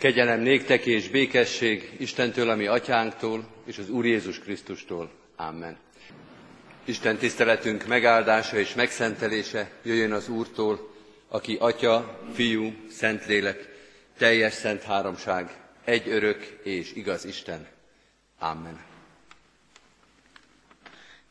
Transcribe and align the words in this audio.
Kegyelem 0.00 0.40
néktek 0.40 0.86
és 0.86 1.08
békesség 1.08 1.90
Istentől, 1.98 2.50
ami 2.50 2.66
atyánktól, 2.66 3.44
és 3.64 3.78
az 3.78 3.90
Úr 3.90 4.06
Jézus 4.06 4.38
Krisztustól. 4.38 5.10
Amen. 5.36 5.78
Isten 6.84 7.16
tiszteletünk 7.16 7.86
megáldása 7.86 8.58
és 8.58 8.74
megszentelése 8.74 9.70
jöjjön 9.82 10.12
az 10.12 10.28
Úrtól, 10.28 10.94
aki 11.28 11.56
Atya, 11.60 12.20
Fiú, 12.34 12.72
Szentlélek, 12.90 13.68
teljes 14.18 14.52
szent 14.52 14.82
háromság, 14.82 15.50
egy 15.84 16.08
örök 16.08 16.60
és 16.62 16.92
igaz 16.94 17.24
Isten. 17.24 17.66
Amen. 18.38 18.80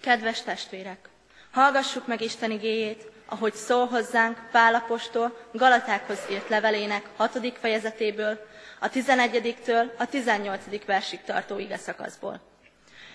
Kedves 0.01 0.41
testvérek! 0.43 1.09
Hallgassuk 1.51 2.07
meg 2.07 2.21
Isten 2.21 2.51
igéjét, 2.51 3.11
ahogy 3.25 3.53
szól 3.53 3.85
hozzánk 3.85 4.37
Pálapostól 4.51 5.37
Galatákhoz 5.51 6.19
írt 6.31 6.49
levelének 6.49 7.05
hatodik 7.15 7.55
fejezetéből, 7.55 8.47
a 8.79 8.89
11-től 8.89 9.95
a 9.97 10.05
18. 10.05 10.85
versig 10.85 11.21
tartó 11.21 11.57
ige 11.57 11.77
szakaszból. 11.77 12.41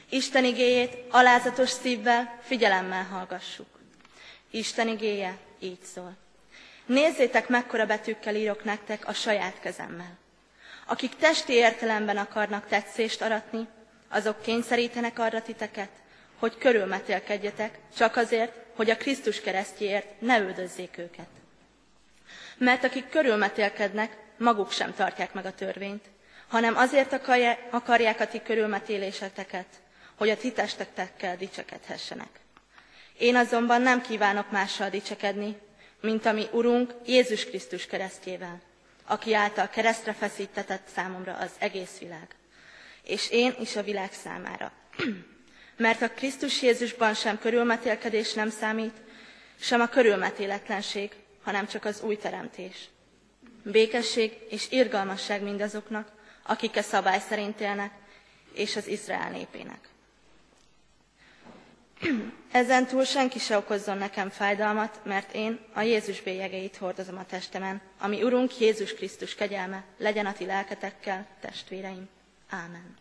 Isten 0.09 0.45
igéjét 0.45 0.97
alázatos 1.11 1.71
szívvel, 1.71 2.39
figyelemmel 2.43 3.05
hallgassuk. 3.05 3.67
Isten 4.51 4.89
igéje 4.89 5.37
így 5.59 5.83
szól. 5.95 6.17
Nézzétek, 6.87 7.49
mekkora 7.49 7.87
betűkkel 7.87 8.35
írok 8.35 8.65
nektek 8.65 9.09
a 9.09 9.13
saját 9.13 9.61
kezemmel. 9.61 10.19
Akik 10.87 11.17
testi 11.17 11.53
értelemben 11.53 12.17
akarnak 12.17 12.67
tetszést 12.67 13.23
aratni, 13.23 13.69
azok 14.09 14.43
kényszerítenek 14.43 15.19
arra 15.19 15.43
titeket, 15.43 15.91
hogy 16.39 16.59
körülmetélkedjetek, 16.59 17.79
csak 17.97 18.17
azért, 18.17 18.53
hogy 18.77 18.91
a 18.91 18.97
Krisztus 18.97 19.41
keresztjéért 19.41 20.21
ne 20.21 20.39
üldözzék 20.39 20.99
őket. 20.99 21.29
Mert 22.59 22.85
akik 22.85 23.09
körülmetélkednek, 23.09 24.17
maguk 24.39 24.71
sem 24.71 24.95
tartják 24.95 25.33
meg 25.33 25.47
a 25.47 25.55
törvényt, 25.55 26.05
hanem 26.49 26.77
azért 26.77 27.21
akarják 27.71 28.21
a 28.21 28.27
ti 28.27 28.43
körülmetéléseteket, 28.43 29.67
hogy 30.17 30.31
a 30.31 30.37
ti 30.37 30.53
testekkel 30.53 31.37
dicsekedhessenek. 31.37 32.41
Én 33.19 33.37
azonban 33.37 33.83
nem 33.83 34.01
kívánok 34.01 34.51
mással 34.51 34.89
dicsekedni, 34.89 35.59
mint 36.01 36.27
ami 36.27 36.47
Urunk 36.53 36.95
Jézus 37.07 37.45
Krisztus 37.45 37.87
keresztjével, 37.87 38.61
aki 39.07 39.35
által 39.35 39.69
keresztre 39.69 40.13
feszítetett 40.13 40.87
számomra 40.95 41.37
az 41.37 41.51
egész 41.59 41.99
világ, 41.99 42.29
és 43.03 43.31
én 43.31 43.55
is 43.61 43.77
a 43.77 43.83
világ 43.83 44.13
számára. 44.13 44.73
Mert 45.77 46.03
a 46.03 46.11
Krisztus 46.11 46.63
Jézusban 46.63 47.15
sem 47.15 47.39
körülmetélkedés 47.39 48.33
nem 48.33 48.51
számít, 48.51 48.95
sem 49.61 49.81
a 49.81 49.89
körülmetéletlenség, 49.89 51.11
hanem 51.43 51.67
csak 51.67 51.85
az 51.85 52.03
új 52.03 52.17
teremtés. 52.17 52.89
Békesség 53.65 54.39
és 54.49 54.71
irgalmasság 54.71 55.43
mindazoknak, 55.43 56.13
akik 56.43 56.77
a 56.77 56.83
szabály 56.83 57.21
szerint 57.29 57.61
élnek, 57.61 57.93
és 58.53 58.77
az 58.77 58.87
Izrael 58.87 59.31
népének. 59.31 59.89
Ezen 62.53 62.87
túl 62.87 63.05
senki 63.05 63.39
se 63.39 63.57
okozzon 63.57 63.99
nekem 63.99 64.31
fájdalmat, 64.31 65.01
mert 65.05 65.35
én 65.35 65.59
a 65.73 65.81
Jézus 65.81 66.23
bélyegeit 66.23 66.77
hordozom 66.77 67.19
a 67.19 67.27
testemen, 67.27 67.81
ami 67.99 68.23
Urunk 68.23 68.59
Jézus 68.59 68.95
Krisztus 68.95 69.35
kegyelme 69.35 69.85
legyen 69.99 70.27
a 70.27 70.33
ti 70.33 70.45
lelketekkel, 70.45 71.27
testvéreim. 71.41 72.09
Ámen. 72.49 72.97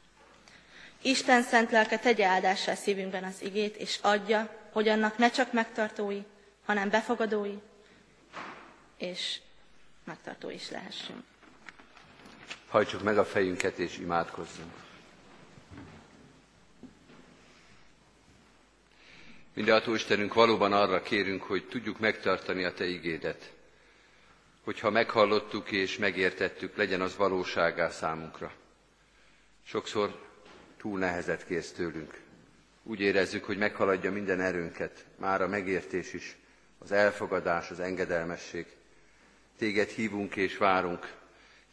Isten 1.02 1.42
szent 1.42 1.72
lelke 1.72 2.00
tegye 2.00 2.26
áldássá 2.26 2.74
szívünkben 2.74 3.24
az 3.24 3.42
igét, 3.42 3.76
és 3.76 4.00
adja, 4.02 4.50
hogy 4.72 4.88
annak 4.88 5.18
ne 5.18 5.30
csak 5.30 5.52
megtartói, 5.52 6.20
hanem 6.66 6.90
befogadói, 6.90 7.58
és 8.98 9.40
megtartó 10.04 10.50
is 10.50 10.70
lehessünk. 10.70 11.24
Hajtsuk 12.68 13.04
meg 13.04 13.18
a 13.18 13.26
fejünket 13.26 13.78
és 13.78 13.98
imádkozzunk. 13.98 14.74
Mindenható 19.54 19.94
Istenünk, 19.94 20.34
valóban 20.34 20.74
arra 20.74 21.02
kérünk, 21.02 21.44
hogy 21.44 21.68
tudjuk 21.68 22.00
megtartani 22.00 22.64
a 22.64 22.74
Te 22.74 22.86
igédet. 22.86 23.54
Hogyha 24.64 24.90
meghallottuk 24.90 25.72
és 25.72 25.98
megértettük, 25.98 26.76
legyen 26.76 27.02
az 27.02 27.16
valóságá 27.16 27.90
számunkra. 27.90 28.52
Sokszor 29.64 30.30
túl 30.78 31.00
nehezet 31.00 31.46
kérsz 31.46 31.72
tőlünk. 31.72 32.22
Úgy 32.84 33.00
érezzük, 33.00 33.44
hogy 33.44 33.58
meghaladja 33.58 34.12
minden 34.12 34.42
erőnket, 34.42 35.06
már 35.18 35.42
a 35.42 35.48
megértés 35.48 36.14
is, 36.14 36.36
az 36.78 36.92
elfogadás, 36.92 37.70
az 37.70 37.80
engedelmesség. 37.80 38.66
Téged 39.58 39.90
hívunk 39.90 40.36
és 40.36 40.58
várunk, 40.58 41.14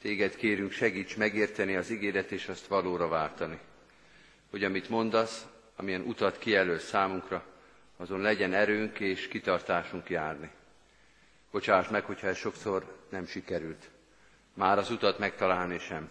téged 0.00 0.36
kérünk, 0.36 0.72
segíts 0.72 1.16
megérteni 1.16 1.76
az 1.76 1.90
ígéret 1.90 2.30
és 2.30 2.48
azt 2.48 2.66
valóra 2.66 3.08
váltani. 3.08 3.58
Hogy 4.50 4.64
amit 4.64 4.88
mondasz, 4.88 5.46
amilyen 5.76 6.00
utat 6.00 6.38
kijelöl 6.38 6.78
számunkra, 6.78 7.44
azon 7.96 8.20
legyen 8.20 8.52
erőnk 8.54 9.00
és 9.00 9.28
kitartásunk 9.28 10.10
járni. 10.10 10.50
Bocsáss 11.50 11.88
meg, 11.88 12.04
hogyha 12.04 12.26
ez 12.26 12.36
sokszor 12.36 12.96
nem 13.08 13.26
sikerült. 13.26 13.88
Már 14.54 14.78
az 14.78 14.90
utat 14.90 15.18
megtalálni 15.18 15.78
sem. 15.78 16.10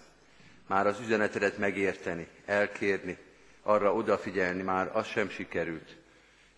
Már 0.67 0.87
az 0.87 0.99
üzenetedet 0.99 1.57
megérteni, 1.57 2.27
elkérni, 2.45 3.17
arra 3.61 3.93
odafigyelni, 3.93 4.61
már 4.61 4.95
az 4.95 5.07
sem 5.07 5.29
sikerült. 5.29 5.95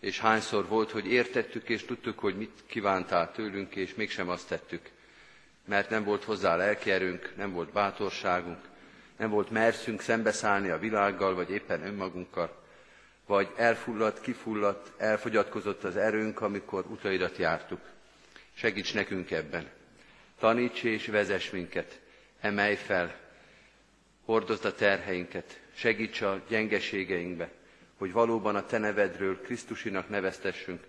És 0.00 0.20
hányszor 0.20 0.68
volt, 0.68 0.90
hogy 0.90 1.06
értettük 1.06 1.68
és 1.68 1.84
tudtuk, 1.84 2.18
hogy 2.18 2.36
mit 2.36 2.62
kívántál 2.66 3.32
tőlünk, 3.32 3.76
és 3.76 3.94
mégsem 3.94 4.28
azt 4.28 4.48
tettük. 4.48 4.90
Mert 5.64 5.90
nem 5.90 6.04
volt 6.04 6.24
hozzá 6.24 6.56
lelkierőnk, 6.56 7.32
nem 7.36 7.52
volt 7.52 7.72
bátorságunk, 7.72 8.60
nem 9.16 9.30
volt 9.30 9.50
merszünk 9.50 10.00
szembeszállni 10.00 10.68
a 10.68 10.78
világgal, 10.78 11.34
vagy 11.34 11.50
éppen 11.50 11.86
önmagunkkal 11.86 12.60
vagy 13.26 13.52
elfulladt, 13.56 14.20
kifulladt, 14.20 15.00
elfogyatkozott 15.00 15.84
az 15.84 15.96
erőnk, 15.96 16.40
amikor 16.40 16.84
utaidat 16.88 17.36
jártuk. 17.36 17.80
Segíts 18.54 18.94
nekünk 18.94 19.30
ebben. 19.30 19.70
Taníts 20.38 20.82
és 20.82 21.06
vezess 21.06 21.50
minket, 21.50 22.00
emelj 22.40 22.74
fel, 22.74 23.14
hordozd 24.24 24.64
a 24.64 24.74
terheinket, 24.74 25.60
segíts 25.74 26.20
a 26.20 26.42
gyengeségeinkbe, 26.48 27.50
hogy 27.98 28.12
valóban 28.12 28.56
a 28.56 28.66
Te 28.66 28.78
nevedről 28.78 29.40
Krisztusinak 29.40 30.08
neveztessünk, 30.08 30.84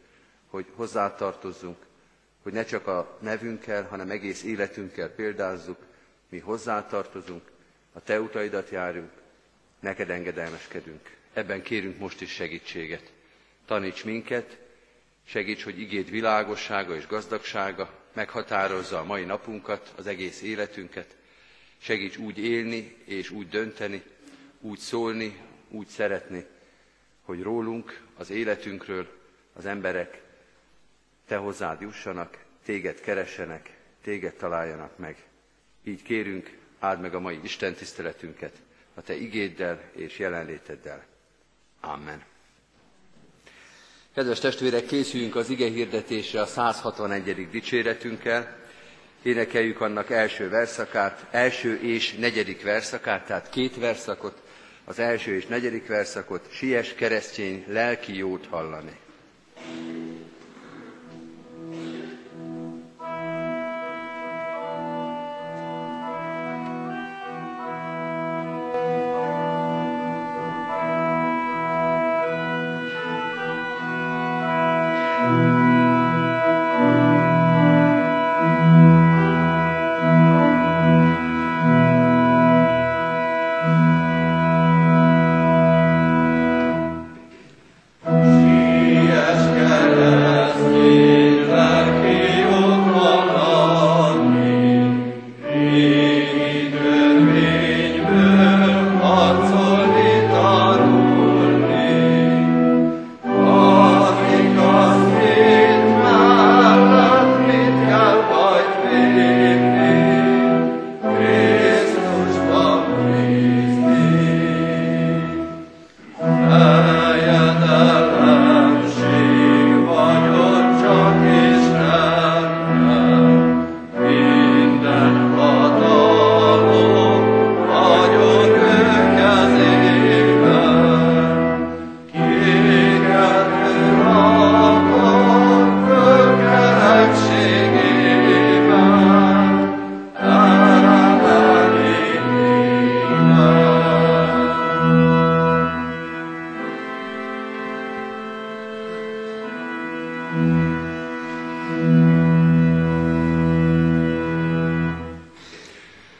hogy 0.47 0.65
hozzátartozzunk, 0.75 1.77
hogy 2.43 2.53
ne 2.53 2.65
csak 2.65 2.87
a 2.87 3.17
nevünkkel, 3.21 3.83
hanem 3.83 4.09
egész 4.09 4.43
életünkkel 4.43 5.09
példázzuk, 5.09 5.77
mi 6.29 6.39
hozzátartozunk, 6.39 7.51
a 7.93 8.01
Te 8.01 8.21
utaidat 8.21 8.69
járunk, 8.69 9.11
neked 9.79 10.09
engedelmeskedünk. 10.09 11.15
Ebben 11.33 11.61
kérünk 11.61 11.99
most 11.99 12.21
is 12.21 12.31
segítséget. 12.31 13.11
Taníts 13.65 14.03
minket, 14.03 14.57
segíts, 15.25 15.63
hogy 15.63 15.79
igéd 15.79 16.09
világossága 16.09 16.95
és 16.95 17.07
gazdagsága 17.07 17.93
meghatározza 18.13 18.99
a 18.99 19.03
mai 19.03 19.23
napunkat, 19.23 19.93
az 19.97 20.07
egész 20.07 20.41
életünket. 20.41 21.15
Segíts 21.77 22.17
úgy 22.17 22.37
élni 22.37 22.95
és 23.05 23.29
úgy 23.29 23.49
dönteni, 23.49 24.03
úgy 24.59 24.79
szólni, 24.79 25.37
úgy 25.69 25.87
szeretni, 25.87 26.45
hogy 27.21 27.41
rólunk, 27.41 28.01
az 28.17 28.29
életünkről 28.29 29.07
az 29.53 29.65
emberek 29.65 30.21
te 31.27 31.35
hozzád 31.35 31.81
jussanak, 31.81 32.37
téged 32.65 32.99
keressenek, 33.01 33.77
téged 34.03 34.33
találjanak 34.33 34.97
meg. 34.97 35.17
Így 35.83 36.01
kérünk, 36.01 36.57
áld 36.79 36.99
meg 37.01 37.15
a 37.15 37.19
mai 37.19 37.39
Isten 37.43 37.73
tiszteletünket 37.73 38.53
a 38.93 39.01
te 39.01 39.15
igéddel 39.15 39.81
és 39.95 40.19
jelenléteddel. 40.19 41.03
Amen. 41.81 42.23
Kedves 44.13 44.39
testvérek, 44.39 44.85
készüljünk 44.85 45.35
az 45.35 45.49
ige 45.49 45.67
hirdetésre 45.69 46.41
a 46.41 46.45
161. 46.45 47.49
dicséretünkkel. 47.49 48.57
Énekeljük 49.21 49.81
annak 49.81 50.09
első 50.09 50.49
verszakát, 50.49 51.25
első 51.31 51.79
és 51.81 52.13
negyedik 52.13 52.63
verszakát, 52.63 53.25
tehát 53.25 53.49
két 53.49 53.77
verszakot, 53.77 54.41
az 54.85 54.99
első 54.99 55.35
és 55.35 55.45
negyedik 55.45 55.87
verszakot, 55.87 56.47
sies 56.51 56.93
keresztény 56.93 57.63
lelki 57.67 58.15
jót 58.17 58.45
hallani. 58.49 58.99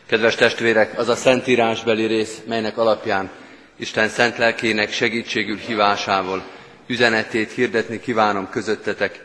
Kedves 0.05 0.35
testvérek, 0.35 0.99
az 0.99 1.09
a 1.09 1.15
szentírásbeli 1.15 2.05
rész, 2.05 2.41
melynek 2.47 2.77
alapján 2.77 3.29
Isten 3.75 4.09
szent 4.09 4.37
lelkének 4.37 4.91
segítségül 4.91 5.57
hívásával 5.57 6.43
üzenetét 6.87 7.51
hirdetni 7.51 7.99
kívánom 7.99 8.49
közöttetek, 8.49 9.23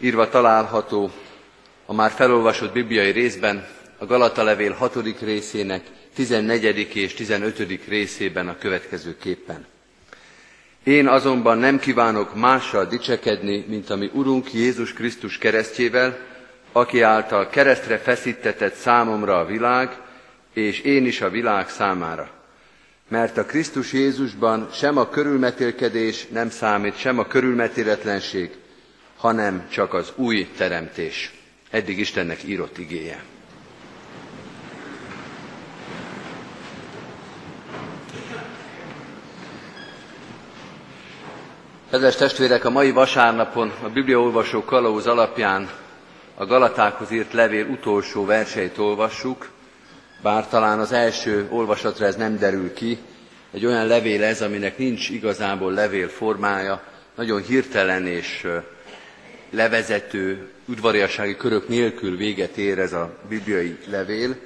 írva 0.00 0.28
található 0.28 1.10
a 1.86 1.94
már 1.94 2.10
felolvasott 2.10 2.72
bibliai 2.72 3.10
részben, 3.10 3.66
a 3.98 4.06
Galata 4.06 4.42
levél 4.42 4.72
6. 4.72 5.20
részének 5.20 5.82
14. 6.14 6.96
és 6.96 7.14
15. 7.14 7.78
részében 7.88 8.48
a 8.48 8.58
következő 8.58 9.16
képpen. 9.16 9.66
Én 10.84 11.08
azonban 11.08 11.58
nem 11.58 11.78
kívánok 11.78 12.34
mással 12.34 12.84
dicsekedni, 12.84 13.64
mint 13.68 13.90
ami 13.90 14.10
Urunk 14.12 14.52
Jézus 14.52 14.92
Krisztus 14.92 15.38
keresztjével, 15.38 16.18
aki 16.72 17.00
által 17.00 17.48
keresztre 17.48 17.98
feszítetett 17.98 18.74
számomra 18.74 19.38
a 19.38 19.44
világ, 19.44 20.04
és 20.56 20.80
én 20.80 21.06
is 21.06 21.20
a 21.20 21.30
világ 21.30 21.68
számára. 21.68 22.30
Mert 23.08 23.36
a 23.36 23.44
Krisztus 23.44 23.92
Jézusban 23.92 24.68
sem 24.72 24.96
a 24.96 25.08
körülmetélkedés 25.08 26.26
nem 26.26 26.50
számít, 26.50 26.98
sem 26.98 27.18
a 27.18 27.26
körülmetéletlenség, 27.26 28.50
hanem 29.16 29.68
csak 29.70 29.94
az 29.94 30.12
új 30.14 30.48
teremtés. 30.56 31.34
Eddig 31.70 31.98
Istennek 31.98 32.42
írott 32.42 32.78
igéje. 32.78 33.22
Kedves 41.90 42.16
testvérek, 42.16 42.64
a 42.64 42.70
mai 42.70 42.90
vasárnapon 42.90 43.72
a 43.82 43.88
Bibliaolvasó 43.88 44.64
kalauz 44.64 45.06
alapján 45.06 45.70
a 46.34 46.46
Galatákhoz 46.46 47.10
írt 47.10 47.32
levél 47.32 47.66
utolsó 47.66 48.24
verseit 48.24 48.78
olvassuk, 48.78 49.54
bár 50.22 50.48
talán 50.48 50.78
az 50.78 50.92
első 50.92 51.46
olvasatra 51.50 52.06
ez 52.06 52.16
nem 52.16 52.38
derül 52.38 52.72
ki. 52.72 52.98
Egy 53.52 53.66
olyan 53.66 53.86
levél 53.86 54.24
ez, 54.24 54.42
aminek 54.42 54.78
nincs 54.78 55.08
igazából 55.08 55.72
levél 55.72 56.08
formája, 56.08 56.82
nagyon 57.14 57.42
hirtelen 57.42 58.06
és 58.06 58.46
levezető, 59.50 60.48
udvariassági 60.64 61.36
körök 61.36 61.68
nélkül 61.68 62.16
véget 62.16 62.56
ér 62.56 62.78
ez 62.78 62.92
a 62.92 63.18
bibliai 63.28 63.76
levél, 63.86 64.36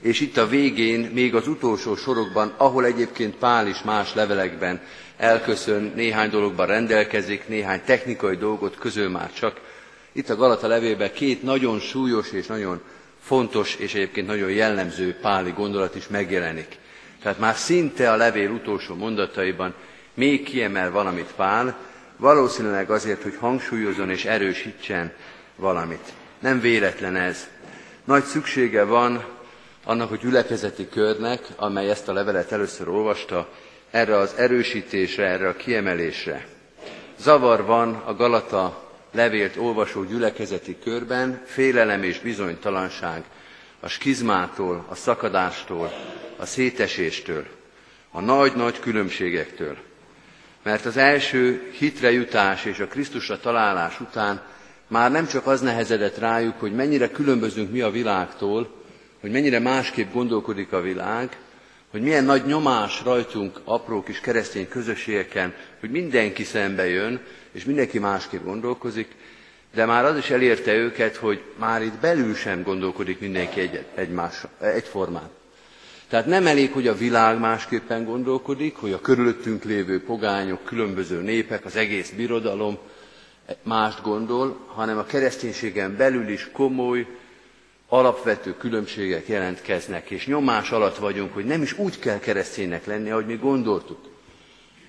és 0.00 0.20
itt 0.20 0.36
a 0.36 0.48
végén, 0.48 1.00
még 1.00 1.34
az 1.34 1.48
utolsó 1.48 1.96
sorokban, 1.96 2.54
ahol 2.56 2.84
egyébként 2.84 3.36
Pál 3.36 3.66
is 3.66 3.82
más 3.82 4.14
levelekben 4.14 4.80
elköszön, 5.16 5.92
néhány 5.94 6.30
dologban 6.30 6.66
rendelkezik, 6.66 7.48
néhány 7.48 7.80
technikai 7.84 8.36
dolgot 8.36 8.78
közül 8.78 9.08
már 9.08 9.32
csak. 9.32 9.60
Itt 10.12 10.30
a 10.30 10.36
Galata 10.36 10.66
levélben 10.66 11.12
két 11.12 11.42
nagyon 11.42 11.80
súlyos 11.80 12.32
és 12.32 12.46
nagyon 12.46 12.80
fontos 13.24 13.74
és 13.74 13.94
egyébként 13.94 14.26
nagyon 14.26 14.50
jellemző 14.50 15.16
páli 15.20 15.50
gondolat 15.50 15.94
is 15.94 16.08
megjelenik. 16.08 16.78
Tehát 17.22 17.38
már 17.38 17.54
szinte 17.56 18.12
a 18.12 18.16
levél 18.16 18.50
utolsó 18.50 18.94
mondataiban 18.94 19.74
még 20.14 20.42
kiemel 20.42 20.90
valamit 20.90 21.32
Pál, 21.36 21.76
valószínűleg 22.16 22.90
azért, 22.90 23.22
hogy 23.22 23.36
hangsúlyozon 23.40 24.10
és 24.10 24.24
erősítsen 24.24 25.12
valamit. 25.56 26.12
Nem 26.38 26.60
véletlen 26.60 27.16
ez. 27.16 27.48
Nagy 28.04 28.24
szüksége 28.24 28.84
van 28.84 29.24
annak 29.84 30.10
a 30.10 30.16
gyülekezeti 30.16 30.88
körnek, 30.88 31.46
amely 31.56 31.90
ezt 31.90 32.08
a 32.08 32.12
levelet 32.12 32.52
először 32.52 32.88
olvasta, 32.88 33.48
erre 33.90 34.16
az 34.16 34.34
erősítésre, 34.36 35.26
erre 35.26 35.48
a 35.48 35.56
kiemelésre. 35.56 36.46
Zavar 37.18 37.64
van 37.64 37.94
a 37.94 38.14
Galata 38.14 38.83
levélt 39.14 39.56
olvasó 39.56 40.04
gyülekezeti 40.04 40.76
körben, 40.84 41.42
félelem 41.44 42.02
és 42.02 42.18
bizonytalanság 42.18 43.22
a 43.80 43.88
skizmától, 43.88 44.86
a 44.88 44.94
szakadástól, 44.94 45.92
a 46.36 46.46
széteséstől, 46.46 47.46
a 48.10 48.20
nagy-nagy 48.20 48.80
különbségektől. 48.80 49.76
Mert 50.62 50.84
az 50.84 50.96
első 50.96 51.70
hitre 51.78 52.10
jutás 52.10 52.64
és 52.64 52.78
a 52.78 52.86
Krisztusra 52.86 53.40
találás 53.40 54.00
után 54.00 54.42
már 54.88 55.10
nem 55.10 55.26
csak 55.26 55.46
az 55.46 55.60
nehezedett 55.60 56.18
rájuk, 56.18 56.60
hogy 56.60 56.74
mennyire 56.74 57.10
különbözünk 57.10 57.70
mi 57.70 57.80
a 57.80 57.90
világtól, 57.90 58.82
hogy 59.20 59.30
mennyire 59.30 59.58
másképp 59.58 60.12
gondolkodik 60.12 60.72
a 60.72 60.80
világ, 60.80 61.36
hogy 61.90 62.02
milyen 62.02 62.24
nagy 62.24 62.46
nyomás 62.46 63.02
rajtunk 63.04 63.60
apró 63.64 64.02
kis 64.02 64.20
keresztény 64.20 64.68
közösségeken, 64.68 65.54
hogy 65.80 65.90
mindenki 65.90 66.44
szembe 66.44 66.88
jön, 66.88 67.20
és 67.54 67.64
mindenki 67.64 67.98
másképp 67.98 68.44
gondolkozik, 68.44 69.08
de 69.74 69.84
már 69.84 70.04
az 70.04 70.16
is 70.16 70.30
elérte 70.30 70.72
őket, 70.74 71.16
hogy 71.16 71.42
már 71.58 71.82
itt 71.82 72.00
belül 72.00 72.34
sem 72.34 72.62
gondolkodik 72.62 73.20
mindenki 73.20 73.60
egy, 73.60 73.84
egymás, 73.94 74.42
egyformán. 74.60 75.30
Tehát 76.08 76.26
nem 76.26 76.46
elég, 76.46 76.72
hogy 76.72 76.86
a 76.86 76.94
világ 76.96 77.38
másképpen 77.38 78.04
gondolkodik, 78.04 78.76
hogy 78.76 78.92
a 78.92 79.00
körülöttünk 79.00 79.64
lévő 79.64 80.02
pogányok, 80.04 80.64
különböző 80.64 81.20
népek, 81.22 81.64
az 81.64 81.76
egész 81.76 82.10
birodalom 82.10 82.78
mást 83.62 84.02
gondol, 84.02 84.58
hanem 84.66 84.98
a 84.98 85.04
kereszténységen 85.04 85.96
belül 85.96 86.28
is 86.28 86.48
komoly, 86.52 87.06
alapvető 87.88 88.56
különbségek 88.56 89.28
jelentkeznek, 89.28 90.10
és 90.10 90.26
nyomás 90.26 90.70
alatt 90.70 90.96
vagyunk, 90.96 91.34
hogy 91.34 91.44
nem 91.44 91.62
is 91.62 91.78
úgy 91.78 91.98
kell 91.98 92.18
kereszténynek 92.18 92.86
lenni, 92.86 93.10
ahogy 93.10 93.26
mi 93.26 93.36
gondoltuk. 93.36 94.13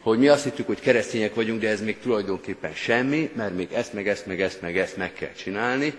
Hogy 0.05 0.19
mi 0.19 0.27
azt 0.27 0.43
hittük, 0.43 0.65
hogy 0.65 0.79
keresztények 0.79 1.35
vagyunk, 1.35 1.61
de 1.61 1.69
ez 1.69 1.81
még 1.81 1.99
tulajdonképpen 1.99 2.73
semmi, 2.73 3.31
mert 3.35 3.55
még 3.55 3.71
ezt, 3.71 3.93
meg 3.93 4.07
ezt, 4.07 4.25
meg 4.25 4.41
ezt, 4.41 4.61
meg 4.61 4.77
ezt 4.77 4.97
meg 4.97 5.13
kell 5.13 5.31
csinálni. 5.31 5.93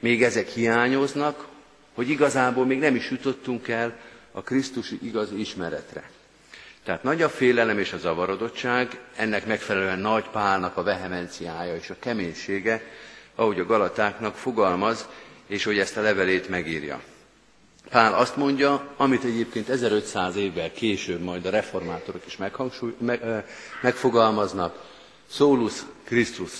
Még 0.00 0.22
ezek 0.22 0.48
hiányoznak, 0.48 1.48
hogy 1.94 2.10
igazából 2.10 2.66
még 2.66 2.78
nem 2.78 2.94
is 2.94 3.10
jutottunk 3.10 3.68
el 3.68 3.96
a 4.32 4.42
Krisztusi 4.42 4.98
igazi 5.02 5.40
ismeretre. 5.40 6.10
Tehát 6.84 7.02
nagy 7.02 7.22
a 7.22 7.28
félelem 7.28 7.78
és 7.78 7.92
a 7.92 7.98
zavarodottság, 7.98 9.00
ennek 9.16 9.46
megfelelően 9.46 9.98
nagy 9.98 10.28
pálnak 10.28 10.76
a 10.76 10.82
vehemenciája 10.82 11.76
és 11.76 11.90
a 11.90 11.96
keménysége, 11.98 12.82
ahogy 13.34 13.60
a 13.60 13.66
galatáknak 13.66 14.34
fogalmaz, 14.34 15.08
és 15.46 15.64
hogy 15.64 15.78
ezt 15.78 15.96
a 15.96 16.02
levelét 16.02 16.48
megírja. 16.48 17.00
Pál 17.92 18.14
azt 18.14 18.36
mondja, 18.36 18.94
amit 18.96 19.24
egyébként 19.24 19.68
1500 19.68 20.36
évvel 20.36 20.72
később 20.72 21.20
majd 21.20 21.46
a 21.46 21.50
reformátorok 21.50 22.26
is 22.26 22.36
meg, 22.36 23.20
megfogalmaznak, 23.82 24.90
Solus 25.30 25.72
Christus, 26.04 26.52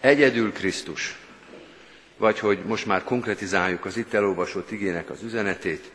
egyedül 0.00 0.52
Krisztus, 0.52 1.18
vagy 2.16 2.38
hogy 2.38 2.58
most 2.66 2.86
már 2.86 3.04
konkretizáljuk 3.04 3.84
az 3.84 3.96
itt 3.96 4.12
elolvasott 4.12 4.70
igének 4.70 5.10
az 5.10 5.22
üzenetét, 5.22 5.90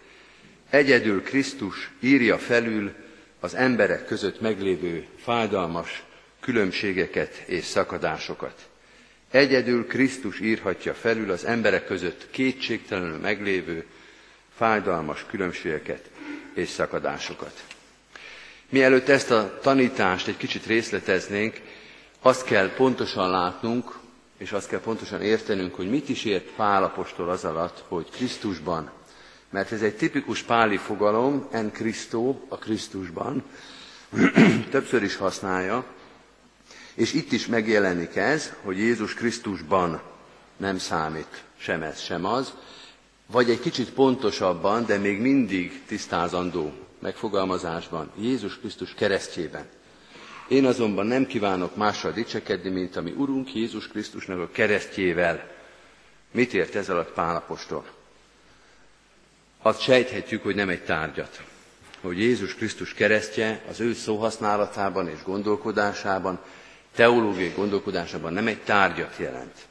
egyedül 0.69 1.23
Krisztus 1.23 1.91
írja 1.99 2.37
felül 2.37 2.93
az 3.39 3.55
emberek 3.55 4.05
között 4.05 4.41
meglévő 4.41 5.05
fájdalmas 5.17 6.03
különbségeket 6.39 7.43
és 7.45 7.63
szakadásokat. 7.63 8.69
Egyedül 9.31 9.87
Krisztus 9.87 10.39
írhatja 10.39 10.93
felül 10.93 11.31
az 11.31 11.45
emberek 11.45 11.85
között 11.85 12.27
kétségtelenül 12.31 13.17
meglévő 13.17 13.85
fájdalmas 14.57 15.25
különbségeket 15.29 16.09
és 16.53 16.69
szakadásokat. 16.69 17.63
Mielőtt 18.69 19.09
ezt 19.09 19.31
a 19.31 19.59
tanítást 19.61 20.27
egy 20.27 20.37
kicsit 20.37 20.65
részleteznénk, 20.65 21.61
azt 22.21 22.43
kell 22.43 22.73
pontosan 22.73 23.29
látnunk, 23.29 23.99
és 24.37 24.51
azt 24.51 24.67
kell 24.67 24.79
pontosan 24.79 25.21
értenünk, 25.21 25.75
hogy 25.75 25.89
mit 25.89 26.09
is 26.09 26.25
ért 26.25 26.45
Pál 26.45 26.83
apostol 26.83 27.29
az 27.29 27.45
alatt, 27.45 27.83
hogy 27.87 28.09
Krisztusban. 28.09 28.91
Mert 29.49 29.71
ez 29.71 29.81
egy 29.81 29.95
tipikus 29.95 30.41
páli 30.41 30.77
fogalom, 30.77 31.47
en 31.51 31.71
Krisztó, 31.71 32.45
a 32.47 32.57
Krisztusban, 32.57 33.43
többször 34.71 35.03
is 35.03 35.15
használja, 35.15 35.85
és 36.93 37.13
itt 37.13 37.31
is 37.31 37.47
megjelenik 37.47 38.15
ez, 38.15 38.53
hogy 38.61 38.77
Jézus 38.77 39.13
Krisztusban 39.13 40.01
nem 40.57 40.77
számít 40.77 41.43
sem 41.57 41.81
ez, 41.81 42.01
sem 42.01 42.25
az, 42.25 42.53
vagy 43.31 43.49
egy 43.49 43.59
kicsit 43.59 43.93
pontosabban, 43.93 44.85
de 44.85 44.97
még 44.97 45.19
mindig 45.19 45.81
tisztázandó 45.85 46.71
megfogalmazásban, 46.99 48.11
Jézus 48.19 48.59
Krisztus 48.59 48.93
keresztjében. 48.93 49.65
Én 50.47 50.65
azonban 50.65 51.05
nem 51.05 51.25
kívánok 51.25 51.75
mással 51.75 52.11
dicsekedni, 52.11 52.69
mint 52.69 52.95
ami 52.95 53.11
Urunk 53.11 53.55
Jézus 53.55 53.87
Krisztusnak 53.87 54.39
a 54.39 54.49
keresztjével. 54.51 55.51
Mit 56.31 56.53
ért 56.53 56.75
ez 56.75 56.89
alatt 56.89 57.13
Pálapostól? 57.13 57.85
Azt 59.61 59.81
sejthetjük, 59.81 60.43
hogy 60.43 60.55
nem 60.55 60.69
egy 60.69 60.83
tárgyat. 60.83 61.41
Hogy 62.01 62.19
Jézus 62.19 62.55
Krisztus 62.55 62.93
keresztje 62.93 63.63
az 63.69 63.79
ő 63.79 63.93
szóhasználatában 63.93 65.07
és 65.09 65.23
gondolkodásában 65.23 66.39
teológiai 66.95 67.53
gondolkodásában 67.55 68.33
nem 68.33 68.47
egy 68.47 68.61
tárgyat 68.61 69.15
jelent. 69.17 69.67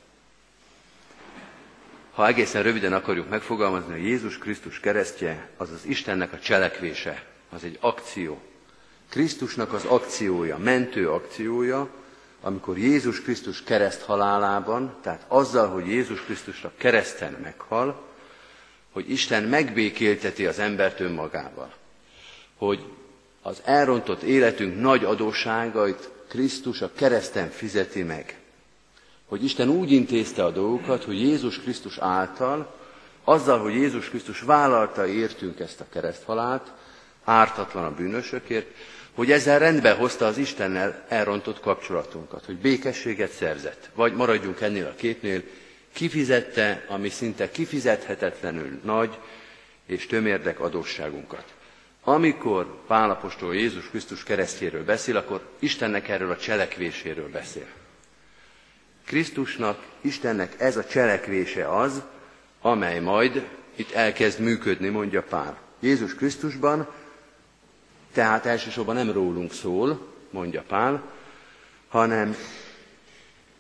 Ha 2.17 2.27
egészen 2.27 2.63
röviden 2.63 2.93
akarjuk 2.93 3.29
megfogalmazni, 3.29 3.93
hogy 3.93 4.05
Jézus 4.05 4.39
Krisztus 4.39 4.81
keresztje 4.81 5.49
az 5.57 5.71
az 5.71 5.85
Istennek 5.85 6.33
a 6.33 6.39
cselekvése, 6.39 7.25
az 7.51 7.65
egy 7.65 7.79
akció. 7.81 8.41
Krisztusnak 9.09 9.73
az 9.73 9.85
akciója, 9.85 10.59
mentő 10.59 11.11
akciója, 11.11 11.89
amikor 12.41 12.79
Jézus 12.79 13.23
Krisztus 13.23 13.63
kereszt 13.63 14.03
halálában, 14.03 14.97
tehát 15.03 15.25
azzal, 15.29 15.69
hogy 15.69 15.87
Jézus 15.87 16.21
Krisztusra 16.21 16.73
kereszten 16.77 17.37
meghal, 17.43 18.03
hogy 18.93 19.11
Isten 19.11 19.43
megbékélteti 19.43 20.47
az 20.47 20.59
embert 20.59 21.01
önmagával, 21.01 21.75
hogy 22.57 22.85
az 23.43 23.63
elrontott 23.65 24.23
életünk 24.23 24.81
nagy 24.81 25.05
adósságait 25.05 26.11
Krisztus 26.29 26.83
a 26.83 26.93
kereszten 26.95 27.51
fizeti 27.51 28.03
meg. 28.03 28.37
Hogy 29.27 29.45
Isten 29.45 29.69
úgy 29.69 29.93
intézte 29.93 30.45
a 30.45 30.51
dolgokat, 30.51 31.05
hogy 31.05 31.21
Jézus 31.21 31.61
Krisztus 31.61 31.99
által, 31.99 32.75
azzal, 33.25 33.59
hogy 33.59 33.75
Jézus 33.75 34.09
Krisztus 34.09 34.41
vállalta 34.41 35.07
értünk 35.07 35.61
ezt 35.61 35.81
a 35.81 35.87
kereszthalált, 35.93 36.73
ártatlan 37.25 37.85
a 37.85 37.95
bűnösökért, 37.95 38.67
hogy 39.15 39.31
ezzel 39.31 39.59
rendbe 39.59 39.93
hozta 39.93 40.27
az 40.27 40.39
Istennel 40.39 41.05
elrontott 41.09 41.61
kapcsolatunkat, 41.61 42.45
hogy 42.45 42.57
békességet 42.57 43.31
szerzett. 43.31 43.91
Vagy 43.95 44.15
maradjunk 44.15 44.61
ennél 44.61 44.87
a 44.87 44.95
képnél, 44.95 45.43
kifizette, 45.93 46.85
ami 46.89 47.09
szinte 47.09 47.51
kifizethetetlenül 47.51 48.81
nagy 48.85 49.19
és 49.87 50.07
tömérdek 50.07 50.61
adósságunkat. 50.61 51.55
Amikor 52.05 52.85
Pálapostól 52.87 53.55
Jézus 53.55 53.89
Krisztus 53.89 54.23
keresztjéről 54.23 54.85
beszél, 54.85 55.17
akkor 55.17 55.41
Istennek 55.59 56.09
erről 56.09 56.31
a 56.31 56.37
cselekvéséről 56.37 57.29
beszél. 57.29 57.67
Krisztusnak, 59.07 59.85
Istennek 60.01 60.55
ez 60.59 60.77
a 60.77 60.85
cselekvése 60.85 61.77
az, 61.77 62.03
amely 62.61 63.01
majd 63.01 63.49
itt 63.77 63.91
elkezd 63.91 64.41
működni, 64.41 64.89
mondja 64.89 65.23
Pál. 65.23 65.59
Jézus 65.81 66.15
Krisztusban, 66.15 66.89
tehát 68.13 68.47
elsősorban 68.47 68.95
nem 68.95 69.13
rólunk 69.13 69.53
szól, 69.53 70.07
mondja 70.31 70.63
Pál, 70.69 71.03
hanem 71.89 72.37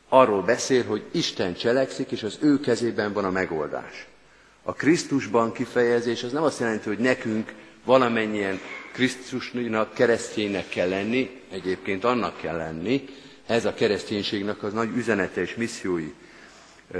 arról 0.09 0.43
beszél, 0.43 0.85
hogy 0.85 1.03
Isten 1.11 1.55
cselekszik, 1.55 2.11
és 2.11 2.23
az 2.23 2.38
ő 2.41 2.61
kezében 2.61 3.12
van 3.12 3.25
a 3.25 3.31
megoldás. 3.31 4.07
A 4.62 4.73
Krisztusban 4.73 5.53
kifejezés 5.53 6.23
az 6.23 6.33
nem 6.33 6.43
azt 6.43 6.61
jelenti, 6.61 6.88
hogy 6.88 6.99
nekünk 6.99 7.53
valamennyien 7.85 8.61
Krisztusnak, 8.93 9.95
keresztjének 9.95 10.69
kell 10.69 10.88
lenni, 10.88 11.41
egyébként 11.50 12.05
annak 12.05 12.41
kell 12.41 12.57
lenni, 12.57 13.09
ez 13.47 13.65
a 13.65 13.75
kereszténységnek 13.75 14.62
az 14.62 14.73
nagy 14.73 14.97
üzenete 14.97 15.41
és 15.41 15.55
missziói 15.55 16.12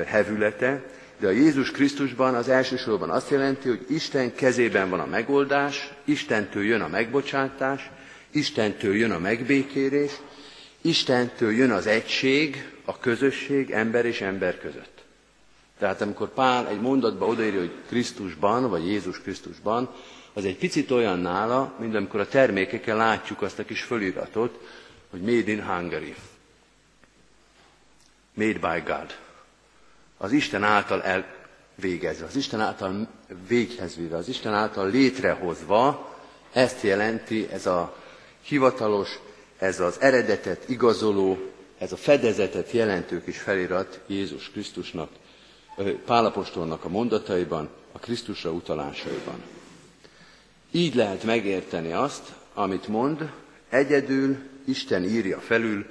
hevülete, 0.07 0.83
de 1.19 1.27
a 1.27 1.31
Jézus 1.31 1.71
Krisztusban 1.71 2.35
az 2.35 2.49
elsősorban 2.49 3.11
azt 3.11 3.31
jelenti, 3.31 3.69
hogy 3.69 3.85
Isten 3.89 4.35
kezében 4.35 4.91
van 4.91 5.01
a 5.01 5.07
megoldás, 5.07 5.93
Istentől 6.05 6.65
jön 6.65 6.81
a 6.81 6.89
megbocsátás, 6.89 7.91
Istentől 8.31 8.97
jön 8.97 9.11
a 9.11 9.19
megbékérés, 9.19 10.13
Istentől 10.81 11.53
jön 11.53 11.71
az 11.71 11.87
egység, 11.87 12.71
a 12.85 12.99
közösség 12.99 13.71
ember 13.71 14.05
és 14.05 14.21
ember 14.21 14.59
között. 14.59 15.05
Tehát 15.79 16.01
amikor 16.01 16.29
Pál 16.29 16.69
egy 16.69 16.81
mondatba 16.81 17.27
odaírja, 17.27 17.59
hogy 17.59 17.73
Krisztusban, 17.89 18.71
vagy 18.71 18.87
Jézus 18.87 19.21
Krisztusban, 19.21 19.95
az 20.33 20.45
egy 20.45 20.57
picit 20.57 20.91
olyan 20.91 21.19
nála, 21.19 21.75
mint 21.81 21.95
amikor 21.95 22.21
a 22.21 22.29
termékeken 22.29 22.97
látjuk 22.97 23.43
azt 23.43 23.59
a 23.59 23.65
kis 23.65 23.83
föliratot, 23.83 24.59
hogy 25.11 25.21
Made 25.21 25.51
in 25.51 25.65
Hungary. 25.65 26.15
Made 28.37 28.59
by 28.59 28.83
God. 28.85 29.17
Az 30.17 30.33
Isten 30.33 30.63
által 30.63 31.03
elvégezve, 31.03 32.27
az 32.27 32.37
Isten 32.37 32.61
által 32.61 33.09
véghez 33.49 33.99
az 34.11 34.29
Isten 34.29 34.55
által 34.55 34.91
létrehozva, 34.91 36.15
ezt 36.53 36.83
jelenti 36.83 37.49
ez 37.53 37.67
a 37.67 37.97
hivatalos, 38.43 39.19
ez 39.59 39.81
az 39.81 40.01
eredetet 40.01 40.69
igazoló, 40.69 41.39
ez 41.79 41.93
a 41.93 41.97
fedezetet 41.97 42.71
jelentő 42.71 43.23
kis 43.23 43.39
felirat 43.39 44.01
Jézus 44.07 44.51
Krisztusnak, 44.51 45.11
Pálapostolnak 46.05 46.85
a 46.85 46.89
mondataiban, 46.89 47.69
a 47.93 47.99
Krisztusra 47.99 48.51
utalásaiban. 48.51 49.43
Így 50.71 50.95
lehet 50.95 51.23
megérteni 51.25 51.93
azt, 51.93 52.33
amit 52.55 52.89
mond, 52.89 53.31
egyedül 53.69 54.37
Isten 54.65 55.05
írja 55.05 55.39
felül 55.41 55.87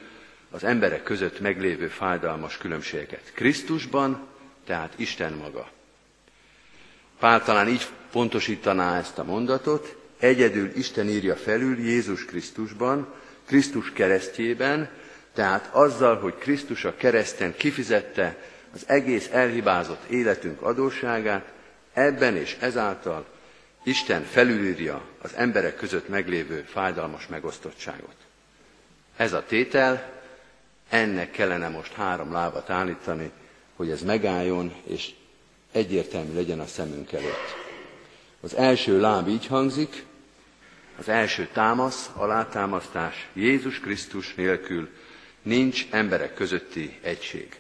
az 0.56 0.64
emberek 0.64 1.04
között 1.04 1.40
meglévő 1.40 1.88
fájdalmas 1.88 2.58
különbségeket. 2.58 3.32
Krisztusban, 3.34 4.28
tehát 4.66 4.94
Isten 4.96 5.34
maga. 5.34 5.70
Pál 7.20 7.44
talán 7.44 7.68
így 7.68 7.88
pontosítaná 8.12 8.98
ezt 8.98 9.18
a 9.18 9.24
mondatot, 9.24 9.96
egyedül 10.20 10.76
Isten 10.76 11.08
írja 11.08 11.36
felül 11.36 11.80
Jézus 11.80 12.26
Krisztusban, 12.26 13.14
Krisztus 13.46 13.92
keresztjében, 13.92 14.90
tehát 15.34 15.70
azzal, 15.72 16.16
hogy 16.20 16.36
Krisztus 16.36 16.86
a 16.86 16.96
kereszten 16.96 17.56
kifizette 17.56 18.38
az 18.74 18.84
egész 18.88 19.30
elhibázott 19.32 20.10
életünk 20.10 20.62
adósságát, 20.62 21.52
ebben 21.94 22.36
és 22.36 22.58
ezáltal 22.60 23.26
Isten 23.84 24.24
felülírja 24.24 25.02
az 25.22 25.34
emberek 25.36 25.76
között 25.76 26.10
meglévő 26.10 26.66
fájdalmas 26.68 27.28
megosztottságot. 27.28 28.16
Ez 29.18 29.34
a 29.34 29.44
tétel, 29.46 30.15
ennek 30.90 31.32
kellene 31.32 31.70
most 31.70 31.94
három 31.94 32.32
lábat 32.32 32.70
állítani, 32.70 33.32
hogy 33.76 33.90
ez 33.90 34.02
megálljon, 34.02 34.74
és 34.84 35.14
egyértelmű 35.72 36.34
legyen 36.34 36.60
a 36.60 36.68
szemünk 36.68 37.12
előtt. 37.12 37.56
Az 38.42 38.56
első 38.56 39.00
láb 39.00 39.28
így 39.28 39.46
hangzik, 39.46 40.06
az 40.98 41.10
első 41.10 41.48
támasz, 41.54 42.10
alátámasztás 42.14 43.28
Jézus 43.34 43.80
Krisztus 43.80 44.34
nélkül 44.34 44.90
nincs 45.42 45.88
emberek 45.92 46.34
közötti 46.34 47.00
egység. 47.02 47.60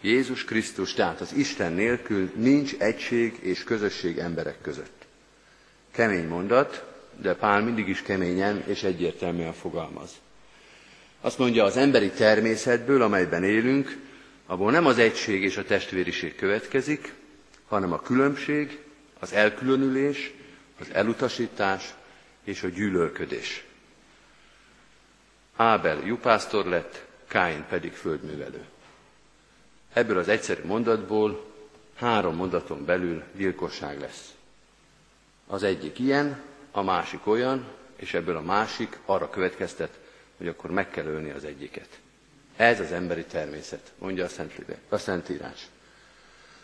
Jézus 0.00 0.44
Krisztus, 0.44 0.94
tehát 0.94 1.20
az 1.20 1.32
Isten 1.32 1.72
nélkül 1.72 2.32
nincs 2.34 2.74
egység 2.78 3.38
és 3.40 3.64
közösség 3.64 4.18
emberek 4.18 4.60
között. 4.60 5.06
Kemény 5.90 6.26
mondat, 6.26 6.84
de 7.20 7.34
Pál 7.34 7.62
mindig 7.62 7.88
is 7.88 8.02
keményen 8.02 8.64
és 8.66 8.82
egyértelműen 8.82 9.52
fogalmaz. 9.52 10.10
Azt 11.20 11.38
mondja, 11.38 11.64
az 11.64 11.76
emberi 11.76 12.10
természetből, 12.10 13.02
amelyben 13.02 13.44
élünk, 13.44 13.96
abból 14.46 14.70
nem 14.70 14.86
az 14.86 14.98
egység 14.98 15.42
és 15.42 15.56
a 15.56 15.64
testvériség 15.64 16.36
következik, 16.36 17.14
hanem 17.68 17.92
a 17.92 18.00
különbség, 18.00 18.78
az 19.18 19.32
elkülönülés, 19.32 20.32
az 20.80 20.86
elutasítás 20.92 21.94
és 22.44 22.62
a 22.62 22.68
gyűlölködés. 22.68 23.64
Ábel 25.56 26.02
jupásztor 26.04 26.66
lett, 26.66 27.04
Káin 27.28 27.64
pedig 27.68 27.92
földművelő. 27.92 28.64
Ebből 29.92 30.18
az 30.18 30.28
egyszerű 30.28 30.62
mondatból 30.64 31.44
három 31.94 32.34
mondaton 32.34 32.84
belül 32.84 33.22
gyilkosság 33.36 34.00
lesz. 34.00 34.34
Az 35.46 35.62
egyik 35.62 35.98
ilyen, 35.98 36.42
a 36.70 36.82
másik 36.82 37.26
olyan, 37.26 37.64
és 37.96 38.14
ebből 38.14 38.36
a 38.36 38.42
másik 38.42 38.98
arra 39.04 39.30
következtet, 39.30 39.98
hogy 40.36 40.48
akkor 40.48 40.70
meg 40.70 40.90
kell 40.90 41.04
ölni 41.04 41.30
az 41.30 41.44
egyiket. 41.44 41.88
Ez 42.56 42.80
az 42.80 42.92
emberi 42.92 43.24
természet, 43.24 43.92
mondja 43.98 44.24
a, 44.24 44.28
Szent, 44.28 44.52
a 44.88 44.98
Szentírás. 44.98 45.66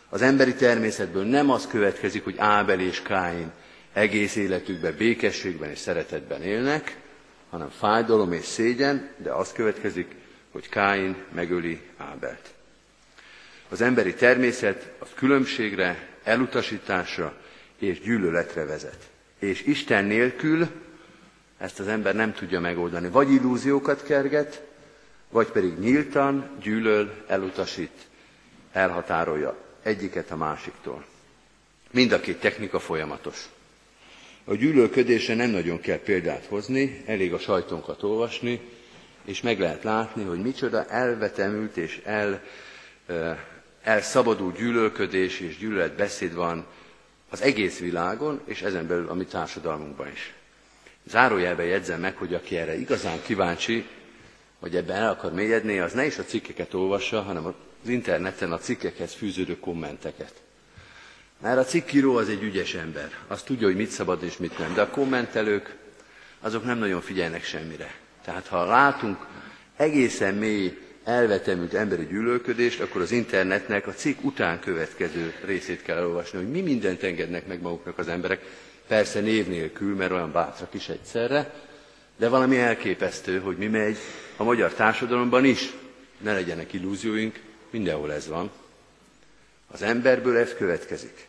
Az 0.09 0.21
emberi 0.21 0.53
természetből 0.53 1.23
nem 1.23 1.49
az 1.49 1.67
következik, 1.67 2.23
hogy 2.23 2.35
Ábel 2.37 2.79
és 2.79 3.01
Káin 3.01 3.51
egész 3.93 4.35
életükben 4.35 4.95
békességben 4.97 5.69
és 5.69 5.79
szeretetben 5.79 6.41
élnek, 6.41 6.97
hanem 7.49 7.69
fájdalom 7.69 8.31
és 8.31 8.45
szégyen, 8.45 9.09
de 9.17 9.31
az 9.31 9.51
következik, 9.51 10.15
hogy 10.51 10.69
Káin 10.69 11.15
megöli 11.31 11.81
Ábelt. 11.97 12.53
Az 13.69 13.81
emberi 13.81 14.13
természet 14.13 14.91
az 14.99 15.07
különbségre, 15.15 16.07
elutasításra 16.23 17.37
és 17.79 17.99
gyűlöletre 17.99 18.65
vezet. 18.65 19.09
És 19.39 19.61
Isten 19.61 20.05
nélkül 20.05 20.67
ezt 21.63 21.79
az 21.79 21.87
ember 21.87 22.15
nem 22.15 22.33
tudja 22.33 22.59
megoldani. 22.59 23.09
Vagy 23.09 23.31
illúziókat 23.31 24.03
kerget, 24.03 24.63
vagy 25.29 25.47
pedig 25.47 25.77
nyíltan 25.77 26.49
gyűlöl, 26.61 27.23
elutasít, 27.27 28.07
elhatárolja 28.71 29.57
egyiket 29.83 30.31
a 30.31 30.35
másiktól. 30.35 31.05
Mind 31.91 32.11
a 32.11 32.19
két 32.19 32.39
technika 32.39 32.79
folyamatos. 32.79 33.49
A 34.43 34.55
gyűlölködésre 34.55 35.35
nem 35.35 35.49
nagyon 35.49 35.79
kell 35.79 35.99
példát 35.99 36.45
hozni, 36.45 37.03
elég 37.05 37.33
a 37.33 37.39
sajtonkat 37.39 38.03
olvasni, 38.03 38.59
és 39.25 39.41
meg 39.41 39.59
lehet 39.59 39.83
látni, 39.83 40.23
hogy 40.23 40.41
micsoda 40.41 40.85
elvetemült 40.85 41.77
és 41.77 42.01
el, 42.05 42.41
elszabadult 43.83 44.57
gyűlölködés 44.57 45.39
és 45.39 45.57
gyűlöletbeszéd 45.57 46.33
van 46.33 46.65
az 47.29 47.41
egész 47.41 47.79
világon, 47.79 48.41
és 48.45 48.61
ezen 48.61 48.87
belül 48.87 49.09
a 49.09 49.13
mi 49.13 49.25
társadalmunkban 49.25 50.07
is. 50.07 50.33
Zárójelben 51.09 51.65
jegyzem 51.65 51.99
meg, 51.99 52.15
hogy 52.15 52.33
aki 52.33 52.57
erre 52.57 52.77
igazán 52.77 53.21
kíváncsi, 53.21 53.85
hogy 54.59 54.75
ebben 54.75 54.95
el 54.95 55.09
akar 55.09 55.33
mélyedni, 55.33 55.79
az 55.79 55.93
ne 55.93 56.05
is 56.05 56.17
a 56.17 56.23
cikkeket 56.23 56.73
olvassa, 56.73 57.21
hanem 57.21 57.45
az 57.45 57.89
interneten 57.89 58.51
a 58.51 58.57
cikkekhez 58.57 59.13
fűződő 59.13 59.59
kommenteket. 59.59 60.33
Mert 61.41 61.57
a 61.57 61.63
cikkíró 61.63 62.15
az 62.15 62.29
egy 62.29 62.43
ügyes 62.43 62.73
ember, 62.73 63.09
az 63.27 63.43
tudja, 63.43 63.67
hogy 63.67 63.75
mit 63.75 63.89
szabad 63.89 64.23
és 64.23 64.37
mit 64.37 64.57
nem, 64.57 64.73
de 64.73 64.81
a 64.81 64.89
kommentelők 64.89 65.75
azok 66.39 66.63
nem 66.63 66.77
nagyon 66.77 67.01
figyelnek 67.01 67.43
semmire. 67.43 67.93
Tehát 68.25 68.47
ha 68.47 68.65
látunk 68.65 69.17
egészen 69.77 70.35
mély 70.35 70.77
elvetemült 71.03 71.73
emberi 71.73 72.05
gyűlölködést, 72.05 72.81
akkor 72.81 73.01
az 73.01 73.11
internetnek 73.11 73.87
a 73.87 73.93
cikk 73.93 74.23
után 74.23 74.59
következő 74.59 75.33
részét 75.45 75.81
kell 75.81 75.97
elolvasni, 75.97 76.37
hogy 76.37 76.49
mi 76.49 76.61
mindent 76.61 77.03
engednek 77.03 77.47
meg 77.47 77.61
maguknak 77.61 77.97
az 77.97 78.07
emberek, 78.07 78.41
persze 78.87 79.19
név 79.19 79.47
nélkül, 79.47 79.95
mert 79.95 80.11
olyan 80.11 80.31
bátrak 80.31 80.73
is 80.73 80.89
egyszerre, 80.89 81.53
de 82.17 82.29
valami 82.29 82.57
elképesztő, 82.57 83.39
hogy 83.39 83.57
mi 83.57 83.67
megy 83.67 83.97
a 84.37 84.43
magyar 84.43 84.73
társadalomban 84.73 85.45
is. 85.45 85.73
Ne 86.17 86.33
legyenek 86.33 86.73
illúzióink, 86.73 87.39
mindenhol 87.69 88.13
ez 88.13 88.27
van. 88.27 88.51
Az 89.71 89.81
emberből 89.81 90.37
ez 90.37 90.53
következik. 90.57 91.27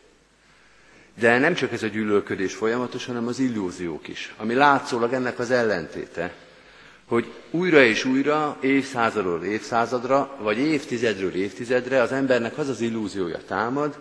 De 1.19 1.37
nem 1.37 1.53
csak 1.53 1.71
ez 1.71 1.83
a 1.83 1.87
gyűlölködés 1.87 2.53
folyamatos, 2.53 3.05
hanem 3.05 3.27
az 3.27 3.39
illúziók 3.39 4.07
is, 4.07 4.33
ami 4.37 4.53
látszólag 4.53 5.13
ennek 5.13 5.39
az 5.39 5.51
ellentéte, 5.51 6.33
hogy 7.05 7.31
újra 7.51 7.83
és 7.83 8.05
újra, 8.05 8.57
évszázadról 8.61 9.43
évszázadra, 9.43 10.37
vagy 10.39 10.57
évtizedről 10.57 11.35
évtizedre 11.35 12.01
az 12.01 12.11
embernek 12.11 12.57
az 12.57 12.69
az 12.69 12.81
illúziója 12.81 13.39
támad, 13.47 13.97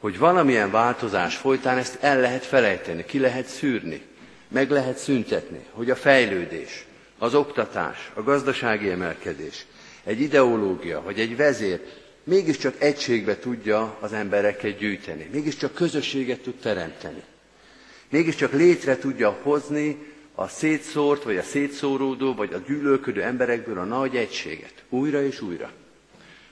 hogy 0.00 0.18
valamilyen 0.18 0.70
változás 0.70 1.36
folytán 1.36 1.78
ezt 1.78 1.98
el 2.00 2.20
lehet 2.20 2.44
felejteni, 2.44 3.04
ki 3.04 3.18
lehet 3.18 3.46
szűrni, 3.46 4.02
meg 4.48 4.70
lehet 4.70 4.98
szüntetni, 4.98 5.60
hogy 5.70 5.90
a 5.90 5.96
fejlődés, 5.96 6.84
az 7.18 7.34
oktatás, 7.34 8.10
a 8.14 8.22
gazdasági 8.22 8.90
emelkedés, 8.90 9.66
egy 10.04 10.20
ideológia 10.20 11.02
vagy 11.02 11.20
egy 11.20 11.36
vezér 11.36 11.80
mégiscsak 12.24 12.74
egységbe 12.78 13.38
tudja 13.38 13.96
az 14.00 14.12
embereket 14.12 14.78
gyűjteni, 14.78 15.28
mégiscsak 15.32 15.74
közösséget 15.74 16.40
tud 16.40 16.54
teremteni. 16.54 17.22
Mégiscsak 18.08 18.52
létre 18.52 18.98
tudja 18.98 19.38
hozni 19.42 19.98
a 20.34 20.48
szétszórt, 20.48 21.22
vagy 21.22 21.36
a 21.36 21.42
szétszóródó, 21.42 22.34
vagy 22.34 22.52
a 22.52 22.62
gyűlölködő 22.66 23.22
emberekből 23.22 23.78
a 23.78 23.84
nagy 23.84 24.16
egységet. 24.16 24.72
Újra 24.88 25.22
és 25.22 25.40
újra. 25.40 25.70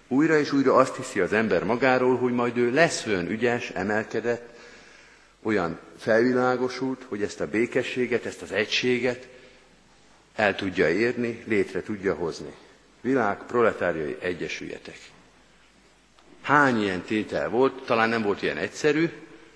Újra 0.08 0.38
és 0.38 0.52
újra 0.52 0.74
azt 0.74 0.96
hiszi 0.96 1.20
az 1.20 1.33
ember 1.33 1.64
magáról, 1.64 2.16
hogy 2.16 2.33
majd 2.33 2.56
ő 2.56 2.72
lesz 2.72 3.06
olyan 3.06 3.30
ügyes, 3.30 3.70
emelkedett, 3.70 4.56
olyan 5.42 5.78
felvilágosult, 5.98 7.04
hogy 7.09 7.22
ezt 7.22 7.40
a 7.40 7.48
békességet, 7.48 8.26
ezt 8.26 8.42
az 8.42 8.52
egységet 8.52 9.28
el 10.35 10.54
tudja 10.54 10.90
érni, 10.90 11.42
létre 11.46 11.83
tudja 11.83 12.14
hozni. 12.14 12.54
Világ 13.00 13.38
proletáriai 13.46 14.16
egyesüljetek. 14.20 14.98
Hány 16.42 16.83
ilyen 16.83 17.02
tétel 17.02 17.48
volt, 17.48 17.85
talán 17.85 18.09
nem 18.09 18.22
volt 18.22 18.42
ilyen 18.42 18.56
egyszerű, 18.56 19.11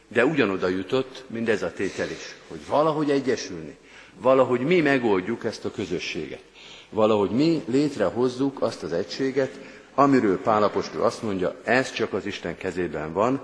de 0.09 0.24
ugyanoda 0.24 0.68
jutott 0.68 1.24
mindez 1.27 1.62
a 1.62 1.72
tétel 1.72 2.11
is, 2.11 2.37
hogy 2.48 2.66
valahogy 2.66 3.11
egyesülni, 3.11 3.77
valahogy 4.20 4.61
mi 4.61 4.81
megoldjuk 4.81 5.44
ezt 5.44 5.64
a 5.64 5.70
közösséget, 5.70 6.42
valahogy 6.90 7.31
mi 7.31 7.62
létrehozzuk 7.66 8.62
azt 8.62 8.83
az 8.83 8.92
egységet, 8.92 9.59
amiről 9.94 10.40
Pálapostól 10.40 11.02
azt 11.02 11.22
mondja, 11.22 11.61
ez 11.64 11.92
csak 11.92 12.12
az 12.12 12.26
Isten 12.26 12.57
kezében 12.57 13.12
van, 13.12 13.40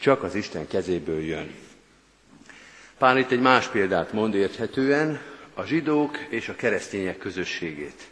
csak 0.00 0.22
az 0.22 0.34
Isten 0.34 0.66
kezéből 0.66 1.20
jön. 1.20 1.54
Pál 2.98 3.18
itt 3.18 3.30
egy 3.30 3.40
más 3.40 3.66
példát 3.66 4.12
mond 4.12 4.34
érthetően, 4.34 5.20
a 5.54 5.64
zsidók 5.64 6.18
és 6.28 6.48
a 6.48 6.56
keresztények 6.56 7.18
közösségét. 7.18 8.08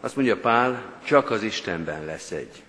Azt 0.00 0.16
mondja 0.16 0.40
Pál, 0.40 1.00
csak 1.04 1.30
az 1.30 1.42
Istenben 1.42 2.04
lesz 2.04 2.30
egy. 2.30 2.62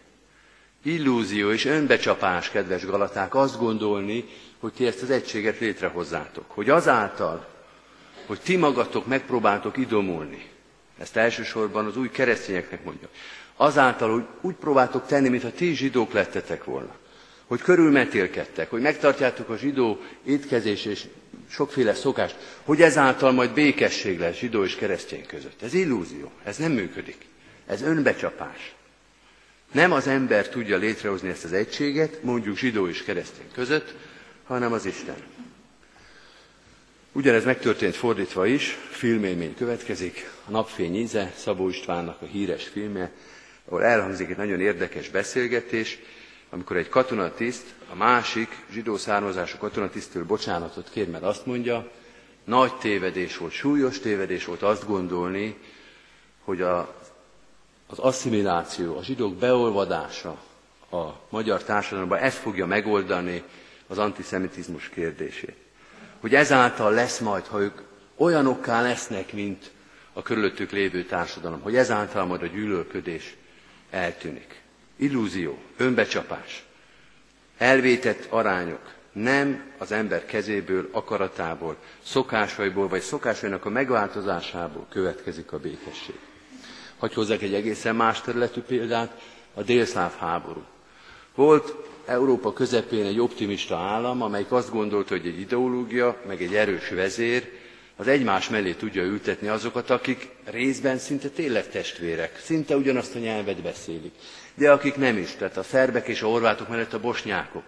Illúzió 0.83 1.51
és 1.51 1.65
önbecsapás, 1.65 2.49
kedves 2.49 2.85
Galaták, 2.85 3.35
azt 3.35 3.59
gondolni, 3.59 4.25
hogy 4.59 4.73
ti 4.73 4.85
ezt 4.85 5.01
az 5.01 5.09
egységet 5.09 5.59
létrehozzátok. 5.59 6.45
Hogy 6.47 6.69
azáltal, 6.69 7.47
hogy 8.25 8.39
ti 8.39 8.55
magatok 8.55 9.05
megpróbáltok 9.05 9.77
idomulni, 9.77 10.49
ezt 10.97 11.15
elsősorban 11.15 11.85
az 11.85 11.97
új 11.97 12.09
keresztényeknek 12.09 12.83
mondja, 12.83 13.07
azáltal, 13.61 14.11
hogy 14.11 14.23
úgy 14.41 14.55
próbáltok 14.55 15.05
tenni, 15.05 15.29
mintha 15.29 15.51
ti 15.51 15.73
zsidók 15.73 16.13
lettetek 16.13 16.63
volna, 16.63 16.95
hogy 17.45 17.61
körülmetélkedtek, 17.61 18.69
hogy 18.69 18.81
megtartjátok 18.81 19.49
a 19.49 19.57
zsidó 19.57 19.99
étkezés 20.23 20.85
és 20.85 21.05
sokféle 21.49 21.93
szokást, 21.93 22.35
hogy 22.63 22.81
ezáltal 22.81 23.31
majd 23.31 23.53
békesség 23.53 24.19
lesz 24.19 24.37
zsidó 24.37 24.63
és 24.63 24.75
keresztény 24.75 25.25
között. 25.25 25.61
Ez 25.61 25.73
illúzió, 25.73 26.31
ez 26.43 26.57
nem 26.57 26.71
működik. 26.71 27.25
Ez 27.67 27.81
önbecsapás. 27.81 28.73
Nem 29.71 29.91
az 29.91 30.07
ember 30.07 30.49
tudja 30.49 30.77
létrehozni 30.77 31.29
ezt 31.29 31.43
az 31.43 31.53
egységet, 31.53 32.23
mondjuk 32.23 32.57
zsidó 32.57 32.87
és 32.87 33.03
keresztény 33.03 33.51
között, 33.53 33.95
hanem 34.47 34.73
az 34.73 34.85
Isten. 34.85 35.17
Ugyanez 37.11 37.45
megtörtént 37.45 37.95
fordítva 37.95 38.45
is, 38.45 38.77
filmélmény 38.89 39.55
következik, 39.55 40.29
a 40.45 40.51
Napfény 40.51 40.95
íze, 40.95 41.33
Szabó 41.37 41.69
Istvánnak 41.69 42.21
a 42.21 42.25
híres 42.25 42.67
filmje, 42.67 43.11
ahol 43.69 43.83
elhangzik 43.83 44.29
egy 44.29 44.37
nagyon 44.37 44.59
érdekes 44.59 45.09
beszélgetés, 45.09 45.99
amikor 46.49 46.77
egy 46.77 46.89
katonatiszt 46.89 47.65
a 47.91 47.95
másik 47.95 48.49
zsidó 48.71 48.97
származású 48.97 49.57
katonatisztől 49.57 50.25
bocsánatot 50.25 50.89
kér, 50.89 51.09
mert 51.09 51.23
azt 51.23 51.45
mondja, 51.45 51.91
nagy 52.43 52.77
tévedés 52.77 53.37
volt, 53.37 53.51
súlyos 53.51 53.99
tévedés 53.99 54.45
volt 54.45 54.61
azt 54.61 54.87
gondolni, 54.87 55.57
hogy 56.43 56.61
a, 56.61 56.95
az 57.87 57.99
asszimiláció, 57.99 58.97
a 58.97 59.03
zsidók 59.03 59.35
beolvadása 59.35 60.37
a 60.91 61.05
magyar 61.29 61.63
társadalomban 61.63 62.17
ez 62.17 62.35
fogja 62.35 62.65
megoldani 62.65 63.43
az 63.87 63.97
antiszemitizmus 63.97 64.89
kérdését. 64.89 65.55
Hogy 66.19 66.35
ezáltal 66.35 66.91
lesz 66.93 67.19
majd, 67.19 67.45
ha 67.45 67.59
ők 67.59 67.81
olyanokká 68.15 68.81
lesznek, 68.81 69.33
mint 69.33 69.71
a 70.13 70.21
körülöttük 70.21 70.71
lévő 70.71 71.03
társadalom, 71.03 71.61
hogy 71.61 71.75
ezáltal 71.75 72.25
majd 72.25 72.41
a 72.41 72.47
gyűlölködés 72.47 73.35
eltűnik. 73.89 74.61
Illúzió, 74.95 75.57
önbecsapás, 75.77 76.63
elvétett 77.57 78.25
arányok, 78.29 78.93
nem 79.11 79.63
az 79.77 79.91
ember 79.91 80.25
kezéből, 80.25 80.89
akaratából, 80.91 81.75
szokásaiból, 82.03 82.87
vagy 82.87 83.01
szokásainak 83.01 83.65
a 83.65 83.69
megváltozásából 83.69 84.85
következik 84.89 85.51
a 85.51 85.59
békesség. 85.59 86.15
Hogy 86.97 87.13
hozzák 87.13 87.41
egy 87.41 87.53
egészen 87.53 87.95
más 87.95 88.21
területű 88.21 88.61
példát, 88.61 89.21
a 89.53 89.61
délszláv 89.63 90.17
háború. 90.17 90.63
Volt 91.35 91.73
Európa 92.05 92.53
közepén 92.53 93.05
egy 93.05 93.19
optimista 93.19 93.77
állam, 93.77 94.21
amelyik 94.21 94.51
azt 94.51 94.71
gondolta, 94.71 95.15
hogy 95.17 95.27
egy 95.27 95.39
ideológia, 95.39 96.21
meg 96.27 96.41
egy 96.41 96.55
erős 96.55 96.89
vezér 96.89 97.49
az 97.99 98.07
egymás 98.07 98.49
mellé 98.49 98.71
tudja 98.73 99.03
ültetni 99.03 99.47
azokat, 99.47 99.89
akik 99.89 100.27
részben 100.45 100.97
szinte 100.97 101.29
tényleg 101.29 101.69
testvérek, 101.69 102.39
szinte 102.43 102.75
ugyanazt 102.75 103.15
a 103.15 103.19
nyelvet 103.19 103.61
beszélik, 103.61 104.11
de 104.55 104.71
akik 104.71 104.95
nem 104.95 105.17
is, 105.17 105.31
tehát 105.31 105.57
a 105.57 105.63
szerbek 105.63 106.07
és 106.07 106.21
a 106.21 106.27
horvátok 106.27 106.67
mellett 106.69 106.93
a 106.93 106.99
bosnyákok. 106.99 107.63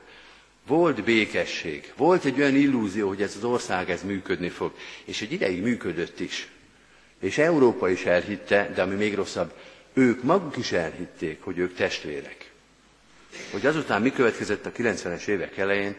Volt 0.67 1.03
békesség, 1.03 1.93
volt 1.97 2.25
egy 2.25 2.39
olyan 2.39 2.55
illúzió, 2.55 3.07
hogy 3.07 3.21
ez 3.21 3.33
az 3.37 3.43
ország 3.43 3.89
ez 3.89 4.03
működni 4.03 4.49
fog, 4.49 4.71
és 5.05 5.21
egy 5.21 5.31
ideig 5.31 5.61
működött 5.61 6.19
is. 6.19 6.47
És 7.19 7.37
Európa 7.37 7.89
is 7.89 8.05
elhitte, 8.05 8.71
de 8.75 8.81
ami 8.81 8.95
még 8.95 9.15
rosszabb, 9.15 9.53
ők 9.93 10.23
maguk 10.23 10.57
is 10.57 10.71
elhitték, 10.71 11.41
hogy 11.41 11.57
ők 11.57 11.75
testvérek. 11.75 12.51
Hogy 13.51 13.65
azután 13.65 14.01
mi 14.01 14.11
következett 14.11 14.65
a 14.65 14.71
90-es 14.71 15.27
évek 15.27 15.57
elején, 15.57 15.95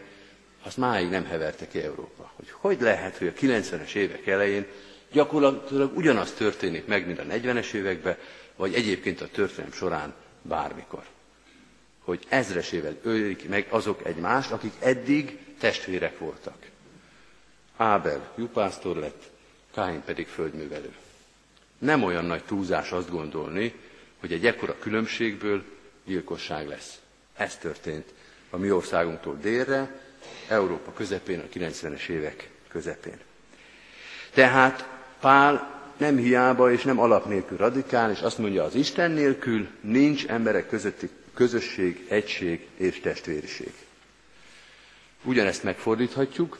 azt 0.63 0.77
máig 0.77 1.09
nem 1.09 1.25
heverte 1.25 1.67
ki 1.67 1.79
Európa. 1.79 2.31
Hogy 2.35 2.49
hogy 2.51 2.81
lehet, 2.81 3.17
hogy 3.17 3.27
a 3.27 3.33
90-es 3.33 3.93
évek 3.93 4.27
elején 4.27 4.65
gyakorlatilag 5.11 5.97
ugyanaz 5.97 6.31
történik 6.31 6.85
meg, 6.85 7.05
mint 7.05 7.19
a 7.19 7.23
40-es 7.23 7.73
években, 7.73 8.17
vagy 8.55 8.73
egyébként 8.73 9.21
a 9.21 9.27
történelem 9.27 9.71
során 9.71 10.13
bármikor. 10.41 11.03
Hogy 11.99 12.25
ezresével 12.29 12.97
ölik 13.03 13.49
meg 13.49 13.67
azok 13.69 14.05
egymást, 14.05 14.51
akik 14.51 14.73
eddig 14.79 15.39
testvérek 15.59 16.19
voltak. 16.19 16.57
Ábel 17.77 18.31
jupásztor 18.37 18.95
lett, 18.95 19.31
Káin 19.73 20.01
pedig 20.01 20.27
földművelő. 20.27 20.93
Nem 21.77 22.03
olyan 22.03 22.25
nagy 22.25 22.43
túlzás 22.43 22.91
azt 22.91 23.09
gondolni, 23.09 23.73
hogy 24.19 24.33
egy 24.33 24.45
ekkora 24.45 24.79
különbségből 24.79 25.63
gyilkosság 26.05 26.67
lesz. 26.67 26.99
Ez 27.35 27.57
történt 27.57 28.13
a 28.49 28.57
mi 28.57 28.71
országunktól 28.71 29.37
délre, 29.41 30.01
Európa 30.47 30.93
közepén, 30.93 31.39
a 31.39 31.57
90-es 31.57 32.07
évek 32.07 32.49
közepén. 32.67 33.17
Tehát 34.33 34.87
Pál 35.19 35.81
nem 35.97 36.17
hiába 36.17 36.71
és 36.71 36.83
nem 36.83 36.99
alap 36.99 37.25
nélkül 37.25 37.57
radikál, 37.57 38.17
azt 38.21 38.37
mondja, 38.37 38.63
az 38.63 38.75
Isten 38.75 39.11
nélkül 39.11 39.67
nincs 39.81 40.25
emberek 40.25 40.67
közötti 40.67 41.09
közösség, 41.33 42.05
egység 42.09 42.67
és 42.77 42.99
testvériség. 42.99 43.73
Ugyanezt 45.23 45.63
megfordíthatjuk. 45.63 46.57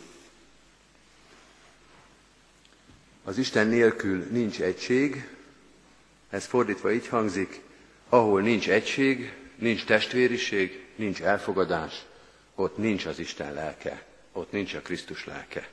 Az 3.24 3.38
Isten 3.38 3.68
nélkül 3.68 4.28
nincs 4.32 4.62
egység, 4.62 5.28
ez 6.30 6.46
fordítva 6.46 6.92
így 6.92 7.08
hangzik, 7.08 7.62
ahol 8.10 8.42
nincs 8.42 8.70
egység, 8.70 9.34
nincs 9.56 9.86
testvériség, 9.86 10.86
nincs 10.96 11.22
elfogadás, 11.22 12.06
ott 12.64 12.78
nincs 12.78 13.06
az 13.06 13.20
Isten 13.20 13.54
lelke, 13.54 14.04
ott 14.32 14.52
nincs 14.52 14.74
a 14.74 14.82
Krisztus 14.82 15.26
lelke. 15.26 15.68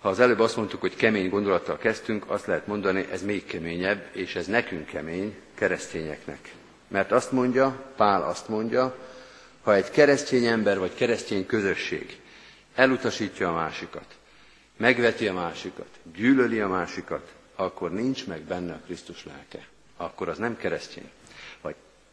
Ha 0.00 0.08
az 0.08 0.20
előbb 0.20 0.40
azt 0.40 0.56
mondtuk, 0.56 0.80
hogy 0.80 0.96
kemény 0.96 1.28
gondolattal 1.28 1.78
kezdtünk, 1.78 2.30
azt 2.30 2.46
lehet 2.46 2.66
mondani, 2.66 3.06
ez 3.10 3.22
még 3.22 3.44
keményebb, 3.44 4.08
és 4.12 4.34
ez 4.34 4.46
nekünk 4.46 4.86
kemény, 4.86 5.36
keresztényeknek. 5.54 6.52
Mert 6.88 7.12
azt 7.12 7.32
mondja, 7.32 7.92
Pál 7.96 8.22
azt 8.22 8.48
mondja, 8.48 8.96
ha 9.62 9.74
egy 9.74 9.90
keresztény 9.90 10.46
ember 10.46 10.78
vagy 10.78 10.94
keresztény 10.94 11.46
közösség 11.46 12.20
elutasítja 12.74 13.48
a 13.48 13.52
másikat, 13.54 14.16
megveti 14.76 15.28
a 15.28 15.32
másikat, 15.32 15.88
gyűlöli 16.14 16.60
a 16.60 16.68
másikat, 16.68 17.32
akkor 17.54 17.92
nincs 17.92 18.26
meg 18.26 18.40
benne 18.40 18.72
a 18.72 18.80
Krisztus 18.84 19.24
lelke. 19.24 19.66
Akkor 19.96 20.28
az 20.28 20.38
nem 20.38 20.56
keresztény. 20.56 21.10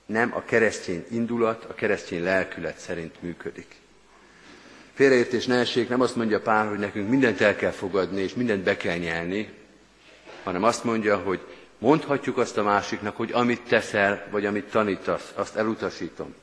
Nem 0.08 0.34
a 0.36 0.44
keresztény 0.46 1.06
indulat, 1.10 1.64
a 1.64 1.74
keresztény 1.74 2.24
lelkület 2.24 2.78
szerint 2.78 3.22
működik. 3.22 3.76
Félreértés 4.94 5.46
ne 5.46 5.56
essék, 5.56 5.90
nem 5.90 6.02
azt 6.02 6.16
mondja 6.16 6.42
Pál, 6.42 6.68
hogy 6.68 6.80
nekünk 6.80 7.10
mindent 7.10 7.42
el 7.42 7.56
kell 7.56 7.72
fogadni, 7.72 8.22
és 8.22 8.34
mindent 8.34 8.64
be 8.64 8.78
kell 8.78 8.98
nyelni, 8.98 9.50
hanem 10.44 10.64
azt 10.64 10.84
mondja, 10.84 11.18
hogy 11.18 11.40
mondhatjuk 11.78 12.38
azt 12.38 12.58
a 12.58 12.64
másiknak, 12.64 13.16
hogy 13.16 13.32
amit 13.32 13.62
teszel, 13.62 14.28
vagy 14.32 14.46
amit 14.46 14.66
tanítasz, 14.66 15.32
azt 15.36 15.56
elutasítom. 15.56 16.36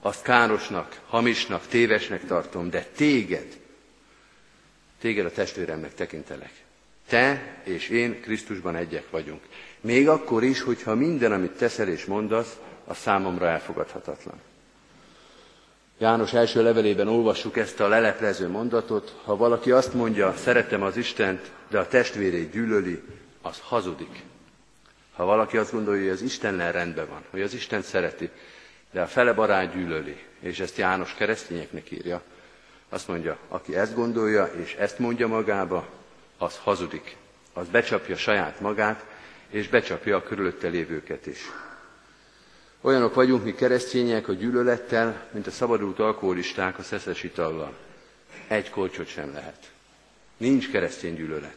Azt 0.00 0.22
károsnak, 0.22 1.00
hamisnak, 1.06 1.66
tévesnek 1.66 2.24
tartom, 2.26 2.70
de 2.70 2.82
téged, 2.96 3.58
téged 5.00 5.26
a 5.26 5.30
testvéremnek 5.30 5.94
tekintelek. 5.94 6.52
Te 7.08 7.56
és 7.64 7.88
én 7.88 8.20
Krisztusban 8.20 8.76
egyek 8.76 9.10
vagyunk. 9.10 9.42
Még 9.80 10.08
akkor 10.08 10.44
is, 10.44 10.60
hogyha 10.60 10.94
minden, 10.94 11.32
amit 11.32 11.50
teszel 11.50 11.88
és 11.88 12.04
mondasz, 12.04 12.56
a 12.84 12.94
számomra 12.94 13.46
elfogadhatatlan. 13.46 14.40
János 15.98 16.32
első 16.32 16.62
levelében 16.62 17.08
olvassuk 17.08 17.56
ezt 17.56 17.80
a 17.80 17.88
leleplező 17.88 18.48
mondatot. 18.48 19.20
Ha 19.24 19.36
valaki 19.36 19.70
azt 19.70 19.94
mondja, 19.94 20.34
szeretem 20.36 20.82
az 20.82 20.96
Istent, 20.96 21.50
de 21.68 21.78
a 21.78 21.88
testvérét 21.88 22.50
gyűlöli, 22.50 23.02
az 23.42 23.60
hazudik. 23.62 24.22
Ha 25.14 25.24
valaki 25.24 25.56
azt 25.56 25.72
gondolja, 25.72 26.02
hogy 26.02 26.10
az 26.10 26.22
Istennel 26.22 26.72
rendben 26.72 27.08
van, 27.08 27.24
hogy 27.30 27.40
az 27.40 27.54
Isten 27.54 27.82
szereti, 27.82 28.30
de 28.90 29.00
a 29.00 29.06
fele 29.06 29.32
barát 29.32 29.74
gyűlöli, 29.74 30.22
és 30.40 30.60
ezt 30.60 30.76
János 30.76 31.14
keresztényeknek 31.14 31.90
írja, 31.90 32.22
azt 32.88 33.08
mondja, 33.08 33.36
aki 33.48 33.76
ezt 33.76 33.94
gondolja 33.94 34.50
és 34.62 34.74
ezt 34.74 34.98
mondja 34.98 35.28
magába, 35.28 35.86
az 36.38 36.58
hazudik. 36.62 37.16
Az 37.52 37.66
becsapja 37.68 38.16
saját 38.16 38.60
magát, 38.60 39.04
és 39.50 39.68
becsapja 39.68 40.16
a 40.16 40.22
körülötte 40.22 40.68
lévőket 40.68 41.26
is. 41.26 41.38
Olyanok 42.80 43.14
vagyunk 43.14 43.44
mi 43.44 43.54
keresztények 43.54 44.28
a 44.28 44.32
gyűlölettel, 44.32 45.28
mint 45.32 45.46
a 45.46 45.50
szabadult 45.50 45.98
alkoholisták 45.98 46.78
a 46.78 46.82
szeszes 46.82 47.22
itallal. 47.22 47.76
Egy 48.48 48.70
kolcsot 48.70 49.06
sem 49.06 49.32
lehet. 49.32 49.70
Nincs 50.36 50.70
keresztény 50.70 51.14
gyűlölet. 51.14 51.56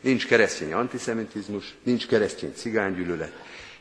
Nincs 0.00 0.26
keresztény 0.26 0.72
antiszemitizmus, 0.72 1.74
nincs 1.82 2.06
keresztény 2.06 2.52
cigánygyűlölet, 2.54 3.32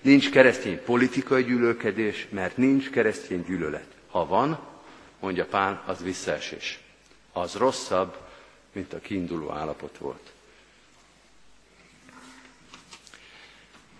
nincs 0.01 0.29
keresztény 0.29 0.83
politikai 0.83 1.43
gyűlölkedés, 1.43 2.27
mert 2.29 2.57
nincs 2.57 2.89
keresztény 2.89 3.43
gyűlölet. 3.47 3.87
Ha 4.09 4.25
van, 4.25 4.59
mondja 5.19 5.45
Pál, 5.45 5.83
az 5.85 6.03
visszaesés. 6.03 6.79
Az 7.33 7.53
rosszabb, 7.53 8.17
mint 8.73 8.93
a 8.93 8.99
kiinduló 8.99 9.51
állapot 9.51 9.97
volt. 9.97 10.31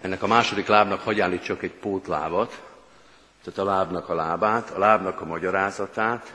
Ennek 0.01 0.23
a 0.23 0.27
második 0.27 0.67
lábnak 0.67 1.01
hagy 1.01 1.19
állítsak 1.19 1.63
egy 1.63 1.71
pótlábat, 1.71 2.61
tehát 3.43 3.59
a 3.59 3.63
lábnak 3.63 4.09
a 4.09 4.13
lábát, 4.13 4.69
a 4.69 4.79
lábnak 4.79 5.21
a 5.21 5.25
magyarázatát. 5.25 6.33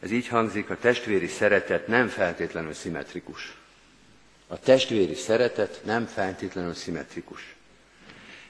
Ez 0.00 0.10
így 0.10 0.28
hangzik, 0.28 0.70
a 0.70 0.78
testvéri 0.78 1.26
szeretet 1.26 1.86
nem 1.86 2.08
feltétlenül 2.08 2.72
szimmetrikus. 2.72 3.56
A 4.46 4.58
testvéri 4.58 5.14
szeretet 5.14 5.80
nem 5.84 6.06
feltétlenül 6.06 6.74
szimmetrikus. 6.74 7.54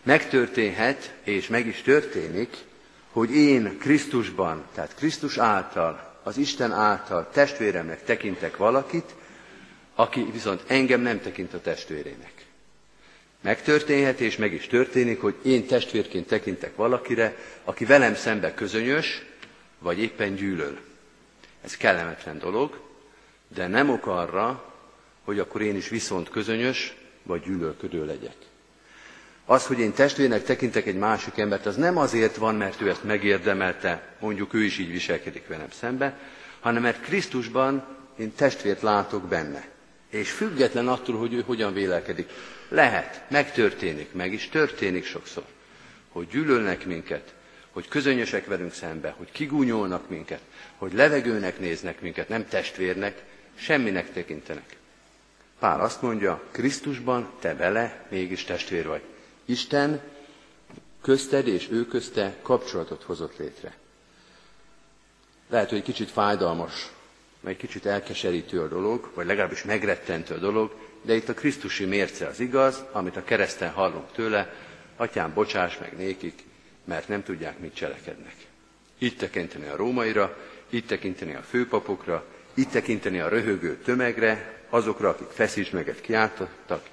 Megtörténhet, 0.02 1.14
és 1.22 1.48
meg 1.48 1.66
is 1.66 1.82
történik, 1.82 2.56
hogy 3.10 3.34
én 3.36 3.78
Krisztusban, 3.78 4.64
tehát 4.74 4.94
Krisztus 4.94 5.38
által, 5.38 6.12
az 6.22 6.36
Isten 6.36 6.72
által 6.72 7.28
testvéremnek 7.32 8.04
tekintek 8.04 8.56
valakit, 8.56 9.14
aki 9.94 10.30
viszont 10.32 10.62
engem 10.66 11.00
nem 11.00 11.20
tekint 11.20 11.54
a 11.54 11.60
testvérének. 11.60 12.33
Megtörténhet, 13.44 14.20
és 14.20 14.37
meg 14.37 14.52
is 14.52 14.66
történik, 14.66 15.20
hogy 15.20 15.35
én 15.42 15.66
testvérként 15.66 16.26
tekintek 16.26 16.76
valakire, 16.76 17.37
aki 17.64 17.85
velem 17.85 18.14
szembe 18.14 18.54
közönyös, 18.54 19.22
vagy 19.78 19.98
éppen 19.98 20.35
gyűlöl. 20.35 20.78
Ez 21.64 21.76
kellemetlen 21.76 22.38
dolog, 22.38 22.80
de 23.54 23.66
nem 23.66 23.90
ok 23.90 24.07
arra, 24.07 24.74
hogy 25.24 25.38
akkor 25.38 25.62
én 25.62 25.76
is 25.76 25.88
viszont 25.88 26.28
közönyös, 26.28 26.96
vagy 27.22 27.42
gyűlölködő 27.42 28.07
legyek. 28.07 28.37
Az, 29.44 29.66
hogy 29.66 29.78
én 29.78 29.92
testvérnek 29.92 30.44
tekintek 30.44 30.87
egy 30.87 30.98
másik 30.98 31.38
embert, 31.38 31.66
az 31.66 31.76
nem 31.76 31.96
azért 31.98 32.37
van, 32.37 32.54
mert 32.54 32.80
ő 32.80 32.88
ezt 32.88 33.04
megérdemelte, 33.04 34.14
mondjuk 34.18 34.54
ő 34.54 34.62
is 34.62 34.78
így 34.78 34.90
viselkedik 34.90 35.46
velem 35.46 35.70
szembe, 35.70 36.18
hanem 36.61 36.83
mert 36.83 37.00
Krisztusban 37.00 37.87
én 38.16 38.35
testvért 38.35 38.83
látok 38.83 39.28
benne. 39.28 39.72
És 40.14 40.31
független 40.31 40.88
attól, 40.88 41.16
hogy 41.18 41.33
ő 41.33 41.42
hogyan 41.46 41.72
vélekedik. 41.72 42.31
Lehet, 42.68 43.31
megtörténik, 43.31 44.12
meg 44.12 44.33
is 44.33 44.48
történik 44.48 45.05
sokszor, 45.05 45.44
hogy 46.09 46.29
gyűlölnek 46.29 46.87
minket, 46.87 47.35
hogy 47.70 47.88
közönösek 47.88 48.46
velünk 48.46 48.72
szembe, 48.72 49.14
hogy 49.18 49.33
kigúnyolnak 49.33 50.09
minket, 50.09 50.40
hogy 50.77 50.92
levegőnek 50.92 51.59
néznek 51.59 52.00
minket, 52.00 52.29
nem 52.29 52.48
testvérnek, 52.48 53.22
semminek 53.55 54.12
tekintenek. 54.12 54.77
Pál 55.59 55.81
azt 55.81 56.03
mondja, 56.03 56.42
Krisztusban 56.50 57.31
te 57.40 57.55
bele 57.55 58.07
mégis 58.11 58.44
testvér 58.44 58.87
vagy. 58.87 59.03
Isten 59.44 60.00
közted 61.03 61.46
és 61.46 61.68
ő 61.70 61.87
közte 61.87 62.37
kapcsolatot 62.42 63.03
hozott 63.03 63.38
létre. 63.38 63.74
Lehet, 65.48 65.70
hogy 65.70 65.83
kicsit 65.83 66.11
fájdalmas, 66.11 66.92
egy 67.46 67.57
kicsit 67.57 67.87
elkeserítő 67.87 68.61
a 68.61 68.68
dolog, 68.68 69.11
vagy 69.14 69.26
legalábbis 69.26 69.64
megrettentő 69.64 70.35
a 70.35 70.38
dolog, 70.38 70.74
de 71.02 71.14
itt 71.14 71.28
a 71.28 71.35
Krisztusi 71.35 71.85
mérce 71.85 72.26
az 72.26 72.40
igaz, 72.40 72.85
amit 72.92 73.16
a 73.16 73.24
kereszten 73.24 73.70
hallunk 73.70 74.12
tőle, 74.12 74.54
atyám, 74.96 75.33
bocsáss 75.35 75.78
meg 75.78 75.96
nékik, 75.96 76.42
mert 76.85 77.09
nem 77.09 77.22
tudják, 77.22 77.59
mit 77.59 77.74
cselekednek. 77.74 78.35
Itt 78.98 79.18
tekinteni 79.18 79.66
a 79.66 79.76
rómaira, 79.76 80.37
itt 80.68 80.87
tekinteni 80.87 81.35
a 81.35 81.42
főpapokra, 81.42 82.24
itt 82.54 82.70
tekinteni 82.70 83.18
a 83.20 83.28
röhögő 83.28 83.76
tömegre, 83.76 84.62
azokra, 84.68 85.09
akik 85.09 85.28
feszítsmeget 85.28 86.00
kiáltottak, 86.00 86.88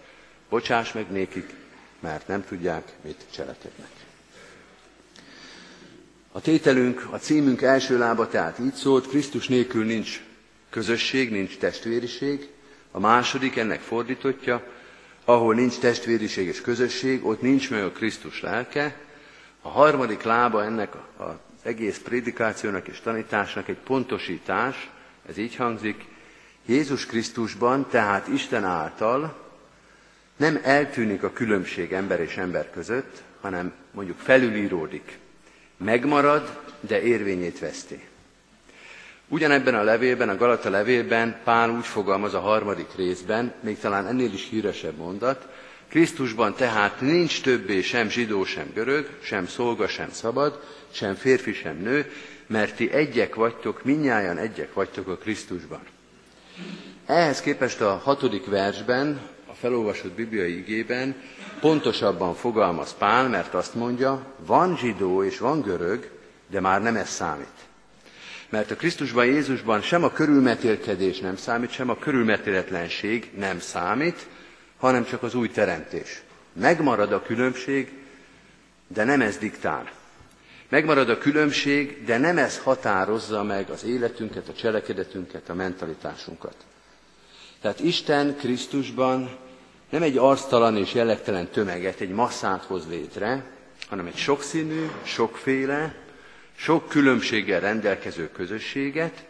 bocsáss 0.49 0.91
meg 0.91 1.11
nékik, 1.11 1.49
mert 1.99 2.27
nem 2.27 2.45
tudják, 2.45 2.83
mit 3.03 3.25
cselekednek. 3.31 3.89
A 6.31 6.41
tételünk, 6.41 7.07
a 7.11 7.17
címünk 7.17 7.61
első 7.61 7.97
lába 7.97 8.27
tehát 8.27 8.59
így 8.59 8.73
szólt, 8.73 9.07
Krisztus 9.07 9.47
nélkül 9.47 9.85
nincs 9.85 10.21
közösség, 10.71 11.31
nincs 11.31 11.57
testvériség, 11.57 12.49
a 12.91 12.99
második 12.99 13.57
ennek 13.57 13.79
fordítotja, 13.79 14.63
ahol 15.25 15.55
nincs 15.55 15.79
testvériség 15.79 16.47
és 16.47 16.61
közösség, 16.61 17.25
ott 17.25 17.41
nincs 17.41 17.69
meg 17.69 17.83
a 17.83 17.91
Krisztus 17.91 18.41
lelke. 18.41 18.95
A 19.61 19.69
harmadik 19.69 20.23
lába 20.23 20.63
ennek 20.63 20.93
az 21.17 21.35
egész 21.63 21.99
prédikációnak 21.99 22.87
és 22.87 22.99
tanításnak 22.99 23.67
egy 23.67 23.77
pontosítás, 23.77 24.89
ez 25.29 25.37
így 25.37 25.55
hangzik, 25.55 26.05
Jézus 26.65 27.05
Krisztusban, 27.05 27.87
tehát 27.89 28.27
Isten 28.27 28.63
által 28.63 29.41
nem 30.37 30.59
eltűnik 30.63 31.23
a 31.23 31.33
különbség 31.33 31.91
ember 31.91 32.19
és 32.19 32.37
ember 32.37 32.69
között, 32.69 33.23
hanem 33.41 33.73
mondjuk 33.91 34.17
felülíródik. 34.17 35.17
Megmarad, 35.77 36.59
de 36.79 37.01
érvényét 37.01 37.59
veszti. 37.59 38.09
Ugyanebben 39.31 39.75
a 39.75 39.83
levélben, 39.83 40.29
a 40.29 40.37
Galata 40.37 40.69
levélben 40.69 41.39
Pál 41.43 41.69
úgy 41.69 41.85
fogalmaz 41.85 42.33
a 42.33 42.39
harmadik 42.39 42.95
részben, 42.95 43.53
még 43.59 43.79
talán 43.79 44.07
ennél 44.07 44.33
is 44.33 44.47
híresebb 44.49 44.95
mondat, 44.95 45.47
Krisztusban 45.87 46.55
tehát 46.55 47.01
nincs 47.01 47.41
többé 47.41 47.81
sem 47.81 48.09
zsidó, 48.09 48.43
sem 48.43 48.71
görög, 48.73 49.09
sem 49.21 49.47
szolga, 49.47 49.87
sem 49.87 50.11
szabad, 50.11 50.63
sem 50.89 51.15
férfi, 51.15 51.53
sem 51.53 51.77
nő, 51.77 52.11
mert 52.47 52.75
ti 52.75 52.91
egyek 52.91 53.35
vagytok, 53.35 53.83
minnyáján 53.83 54.37
egyek 54.37 54.73
vagytok 54.73 55.07
a 55.07 55.17
Krisztusban. 55.17 55.81
Ehhez 57.05 57.41
képest 57.41 57.81
a 57.81 58.01
hatodik 58.03 58.45
versben, 58.45 59.19
a 59.45 59.53
felolvasott 59.53 60.11
bibliai 60.11 60.57
igében 60.57 61.15
pontosabban 61.59 62.35
fogalmaz 62.35 62.95
Pál, 62.97 63.29
mert 63.29 63.53
azt 63.53 63.75
mondja, 63.75 64.25
van 64.45 64.77
zsidó 64.77 65.23
és 65.23 65.37
van 65.37 65.61
görög, 65.61 66.09
de 66.49 66.59
már 66.59 66.81
nem 66.81 66.95
ez 66.95 67.09
számít. 67.09 67.69
Mert 68.51 68.71
a 68.71 68.75
Krisztusban, 68.75 69.25
Jézusban 69.25 69.81
sem 69.81 70.03
a 70.03 70.11
körülmetélkedés 70.11 71.19
nem 71.19 71.35
számít, 71.35 71.71
sem 71.71 71.89
a 71.89 71.97
körülmetéletlenség 71.97 73.31
nem 73.37 73.59
számít, 73.59 74.27
hanem 74.77 75.05
csak 75.05 75.23
az 75.23 75.35
új 75.35 75.49
teremtés. 75.49 76.21
Megmarad 76.53 77.11
a 77.11 77.21
különbség, 77.21 77.91
de 78.87 79.03
nem 79.03 79.21
ez 79.21 79.37
diktál. 79.37 79.91
Megmarad 80.69 81.09
a 81.09 81.17
különbség, 81.17 82.03
de 82.05 82.17
nem 82.17 82.37
ez 82.37 82.57
határozza 82.57 83.43
meg 83.43 83.69
az 83.69 83.83
életünket, 83.83 84.47
a 84.47 84.53
cselekedetünket, 84.53 85.49
a 85.49 85.53
mentalitásunkat. 85.53 86.55
Tehát 87.61 87.79
Isten 87.79 88.35
Krisztusban 88.35 89.37
nem 89.89 90.01
egy 90.01 90.17
arctalan 90.17 90.77
és 90.77 90.93
jellegtelen 90.93 91.47
tömeget, 91.47 91.99
egy 91.99 92.11
masszát 92.11 92.63
hoz 92.63 92.87
létre, 92.89 93.43
hanem 93.89 94.05
egy 94.05 94.17
sokszínű, 94.17 94.89
sokféle, 95.03 95.95
sok 96.63 96.89
különbséggel 96.89 97.59
rendelkező 97.59 98.29
közösséget, 98.31 99.25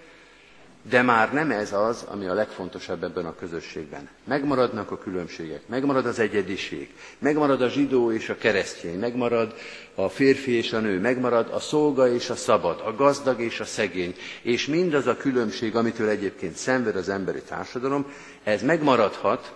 de 0.89 1.01
már 1.01 1.33
nem 1.33 1.51
ez 1.51 1.73
az, 1.73 2.05
ami 2.07 2.25
a 2.25 2.33
legfontosabb 2.33 3.03
ebben 3.03 3.25
a 3.25 3.35
közösségben. 3.35 4.09
Megmaradnak 4.23 4.91
a 4.91 4.97
különbségek, 4.97 5.67
megmarad 5.67 6.05
az 6.05 6.19
egyediség, 6.19 6.93
megmarad 7.19 7.61
a 7.61 7.69
zsidó 7.69 8.11
és 8.11 8.29
a 8.29 8.37
keresztény, 8.37 8.99
megmarad 8.99 9.55
a 9.95 10.09
férfi 10.09 10.51
és 10.51 10.73
a 10.73 10.79
nő, 10.79 10.99
megmarad 10.99 11.49
a 11.53 11.59
szolga 11.59 12.07
és 12.13 12.29
a 12.29 12.35
szabad, 12.35 12.81
a 12.85 12.95
gazdag 12.95 13.41
és 13.41 13.59
a 13.59 13.65
szegény, 13.65 14.15
és 14.41 14.65
mindaz 14.65 15.07
a 15.07 15.17
különbség, 15.17 15.75
amitől 15.75 16.09
egyébként 16.09 16.55
szenved 16.55 16.95
az 16.95 17.09
emberi 17.09 17.41
társadalom, 17.41 18.13
ez 18.43 18.61
megmaradhat, 18.61 19.55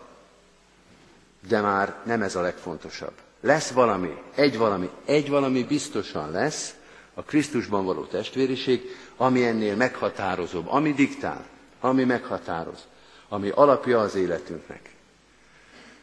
de 1.47 1.61
már 1.61 1.95
nem 2.05 2.21
ez 2.21 2.35
a 2.35 2.41
legfontosabb. 2.41 3.13
Lesz 3.41 3.69
valami, 3.69 4.13
egy 4.35 4.57
valami, 4.57 4.89
egy 5.05 5.29
valami 5.29 5.63
biztosan 5.63 6.31
lesz, 6.31 6.73
a 7.15 7.23
Krisztusban 7.23 7.85
való 7.85 8.03
testvériség, 8.03 8.81
ami 9.17 9.45
ennél 9.45 9.75
meghatározóbb, 9.75 10.67
ami 10.67 10.93
diktál, 10.93 11.45
ami 11.79 12.03
meghatároz, 12.03 12.87
ami 13.29 13.49
alapja 13.49 13.99
az 13.99 14.15
életünknek. 14.15 14.89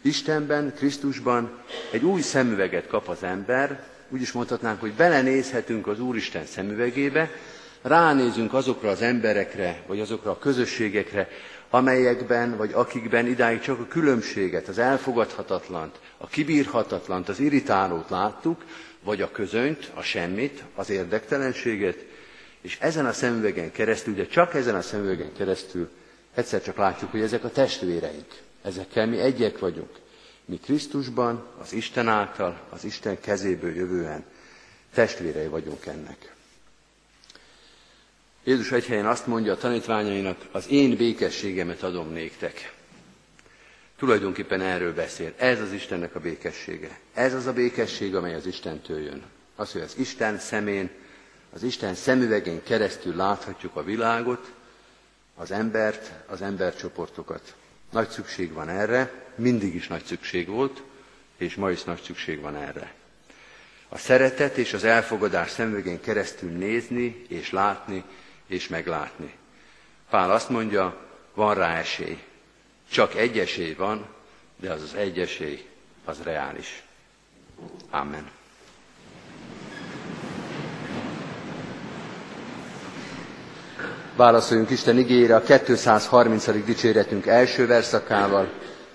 Istenben, 0.02 0.74
Krisztusban 0.76 1.50
egy 1.90 2.04
új 2.04 2.20
szemüveget 2.20 2.86
kap 2.86 3.08
az 3.08 3.22
ember, 3.22 3.84
úgy 4.08 4.20
is 4.20 4.32
mondhatnánk, 4.32 4.80
hogy 4.80 4.92
belenézhetünk 4.92 5.86
az 5.86 6.00
Úristen 6.00 6.46
szemüvegébe, 6.46 7.30
ránézünk 7.82 8.54
azokra 8.54 8.90
az 8.90 9.02
emberekre, 9.02 9.82
vagy 9.86 10.00
azokra 10.00 10.30
a 10.30 10.38
közösségekre, 10.38 11.28
amelyekben, 11.70 12.56
vagy 12.56 12.72
akikben 12.72 13.26
idáig 13.26 13.60
csak 13.60 13.80
a 13.80 13.86
különbséget, 13.86 14.68
az 14.68 14.78
elfogadhatatlant, 14.78 15.98
a 16.18 16.26
kibírhatatlant, 16.26 17.28
az 17.28 17.40
irritálót 17.40 18.10
láttuk, 18.10 18.64
vagy 19.02 19.20
a 19.20 19.30
közönyt, 19.30 19.90
a 19.94 20.02
semmit, 20.02 20.62
az 20.74 20.90
érdektelenséget, 20.90 22.04
és 22.60 22.78
ezen 22.80 23.06
a 23.06 23.12
szemüvegen 23.12 23.72
keresztül, 23.72 24.14
de 24.14 24.26
csak 24.26 24.54
ezen 24.54 24.74
a 24.74 24.82
szemüvegen 24.82 25.32
keresztül 25.36 25.90
egyszer 26.34 26.62
csak 26.62 26.76
látjuk, 26.76 27.10
hogy 27.10 27.20
ezek 27.20 27.44
a 27.44 27.50
testvéreink, 27.50 28.40
ezekkel 28.62 29.06
mi 29.06 29.18
egyek 29.18 29.58
vagyunk. 29.58 29.90
Mi 30.44 30.58
Krisztusban, 30.58 31.46
az 31.60 31.72
Isten 31.72 32.08
által, 32.08 32.60
az 32.70 32.84
Isten 32.84 33.20
kezéből 33.20 33.74
jövően 33.74 34.24
testvérei 34.94 35.46
vagyunk 35.46 35.86
ennek. 35.86 36.34
Jézus 38.44 38.72
egy 38.72 38.86
helyen 38.86 39.06
azt 39.06 39.26
mondja 39.26 39.52
a 39.52 39.56
tanítványainak, 39.56 40.48
az 40.52 40.68
én 40.68 40.96
békességemet 40.96 41.82
adom 41.82 42.12
néktek. 42.12 42.72
Tulajdonképpen 44.02 44.60
erről 44.60 44.94
beszél. 44.94 45.32
Ez 45.36 45.60
az 45.60 45.72
Istennek 45.72 46.14
a 46.14 46.20
békessége. 46.20 46.98
Ez 47.14 47.34
az 47.34 47.46
a 47.46 47.52
békesség, 47.52 48.14
amely 48.14 48.34
az 48.34 48.46
Istentől 48.46 49.00
jön. 49.00 49.22
Az, 49.56 49.72
hogy 49.72 49.80
az 49.80 49.94
Isten 49.96 50.38
szemén, 50.38 50.90
az 51.52 51.62
Isten 51.62 51.94
szemüvegén 51.94 52.62
keresztül 52.62 53.16
láthatjuk 53.16 53.76
a 53.76 53.82
világot, 53.82 54.52
az 55.34 55.50
embert, 55.50 56.12
az 56.26 56.42
embercsoportokat. 56.42 57.54
Nagy 57.90 58.08
szükség 58.08 58.52
van 58.52 58.68
erre, 58.68 59.12
mindig 59.34 59.74
is 59.74 59.86
nagy 59.88 60.04
szükség 60.04 60.48
volt, 60.48 60.82
és 61.36 61.54
ma 61.54 61.70
is 61.70 61.82
nagy 61.82 62.00
szükség 62.02 62.40
van 62.40 62.56
erre. 62.56 62.94
A 63.88 63.98
szeretet 63.98 64.56
és 64.56 64.72
az 64.72 64.84
elfogadás 64.84 65.50
szemüvegén 65.50 66.00
keresztül 66.00 66.50
nézni 66.50 67.24
és 67.28 67.50
látni 67.50 68.04
és 68.46 68.68
meglátni. 68.68 69.34
Pál 70.10 70.30
azt 70.30 70.48
mondja, 70.48 71.08
van 71.34 71.54
rá 71.54 71.78
esély. 71.78 72.18
Csak 72.92 73.14
egy 73.14 73.38
esély 73.38 73.74
van, 73.74 74.06
de 74.60 74.72
az 74.72 74.82
az 74.82 74.94
egy 74.94 75.18
esély, 75.18 75.64
az 76.04 76.16
reális. 76.22 76.82
Amen. 77.90 78.30
Válaszoljunk 84.16 84.70
Isten 84.70 84.98
igére 84.98 85.34
a 85.36 85.42
230. 85.42 86.64
dicséretünk 86.64 87.26
első 87.26 87.66
verszakával. 87.66 88.48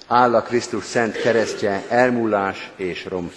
Áll 0.08 0.36
a 0.36 0.42
Krisztus 0.42 0.84
szent 0.84 1.22
keresztje, 1.22 1.84
elmúlás 1.90 2.72
és 2.76 3.06
rom 3.06 3.30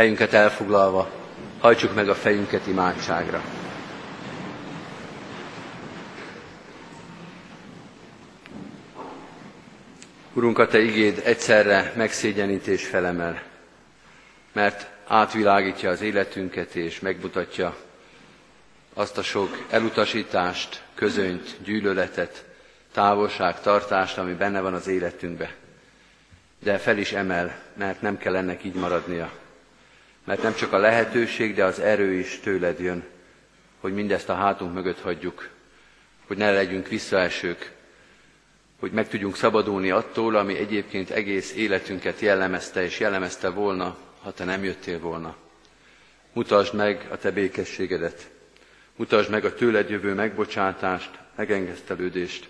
helyünket 0.00 0.32
elfoglalva, 0.32 1.10
hajtsuk 1.58 1.94
meg 1.94 2.08
a 2.08 2.14
fejünket 2.14 2.66
imádságra. 2.66 3.42
Urunk, 10.32 10.58
a 10.58 10.66
Te 10.66 10.78
igéd 10.82 11.20
egyszerre 11.24 11.92
megszégyenít 11.96 12.66
és 12.66 12.86
felemel, 12.86 13.42
mert 14.52 14.90
átvilágítja 15.06 15.90
az 15.90 16.00
életünket 16.00 16.74
és 16.74 17.00
megmutatja 17.00 17.76
azt 18.94 19.18
a 19.18 19.22
sok 19.22 19.66
elutasítást, 19.70 20.82
közönyt, 20.94 21.56
gyűlöletet, 21.64 22.44
távolság, 22.92 23.60
tartást, 23.60 24.18
ami 24.18 24.32
benne 24.32 24.60
van 24.60 24.74
az 24.74 24.86
életünkbe. 24.86 25.54
De 26.62 26.78
fel 26.78 26.98
is 26.98 27.12
emel, 27.12 27.58
mert 27.74 28.02
nem 28.02 28.18
kell 28.18 28.36
ennek 28.36 28.64
így 28.64 28.74
maradnia 28.74 29.30
mert 30.30 30.42
nem 30.42 30.54
csak 30.54 30.72
a 30.72 30.78
lehetőség, 30.78 31.54
de 31.54 31.64
az 31.64 31.78
erő 31.78 32.12
is 32.12 32.40
tőled 32.42 32.78
jön, 32.78 33.04
hogy 33.80 33.94
mindezt 33.94 34.28
a 34.28 34.34
hátunk 34.34 34.74
mögött 34.74 35.00
hagyjuk, 35.00 35.48
hogy 36.26 36.36
ne 36.36 36.52
legyünk 36.52 36.88
visszaesők, 36.88 37.72
hogy 38.78 38.92
meg 38.92 39.08
tudjunk 39.08 39.36
szabadulni 39.36 39.90
attól, 39.90 40.36
ami 40.36 40.56
egyébként 40.56 41.10
egész 41.10 41.54
életünket 41.54 42.20
jellemezte 42.20 42.82
és 42.82 43.00
jellemezte 43.00 43.48
volna, 43.48 43.96
ha 44.22 44.32
te 44.32 44.44
nem 44.44 44.64
jöttél 44.64 44.98
volna. 44.98 45.36
Mutasd 46.32 46.74
meg 46.74 47.06
a 47.10 47.16
te 47.16 47.30
békességedet, 47.30 48.30
mutasd 48.96 49.30
meg 49.30 49.44
a 49.44 49.54
tőled 49.54 49.90
jövő 49.90 50.14
megbocsátást, 50.14 51.10
megengesztelődést, 51.36 52.48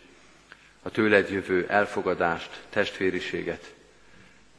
a 0.82 0.90
tőled 0.90 1.30
jövő 1.30 1.66
elfogadást, 1.68 2.60
testvériséget, 2.70 3.72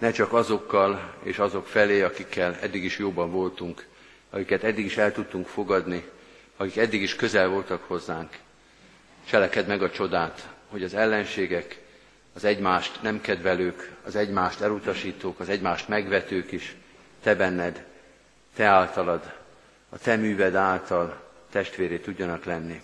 ne 0.01 0.11
csak 0.11 0.33
azokkal 0.33 1.13
és 1.23 1.39
azok 1.39 1.67
felé, 1.67 2.01
akikkel 2.01 2.57
eddig 2.61 2.83
is 2.83 2.97
jóban 2.97 3.31
voltunk, 3.31 3.85
akiket 4.29 4.63
eddig 4.63 4.85
is 4.85 4.97
el 4.97 5.13
tudtunk 5.13 5.47
fogadni, 5.47 6.05
akik 6.57 6.77
eddig 6.77 7.01
is 7.01 7.15
közel 7.15 7.47
voltak 7.47 7.83
hozzánk. 7.87 8.37
Cseleked 9.25 9.67
meg 9.67 9.83
a 9.83 9.89
csodát, 9.89 10.47
hogy 10.67 10.83
az 10.83 10.93
ellenségek, 10.93 11.79
az 12.33 12.43
egymást 12.43 13.01
nem 13.01 13.21
kedvelők, 13.21 13.91
az 14.03 14.15
egymást 14.15 14.61
elutasítók, 14.61 15.39
az 15.39 15.49
egymást 15.49 15.87
megvetők 15.87 16.51
is, 16.51 16.75
te 17.23 17.35
benned, 17.35 17.85
te 18.55 18.65
általad, 18.65 19.33
a 19.89 19.97
te 19.97 20.15
műved 20.15 20.55
által 20.55 21.21
testvéré 21.51 21.97
tudjanak 21.97 22.45
lenni. 22.45 22.81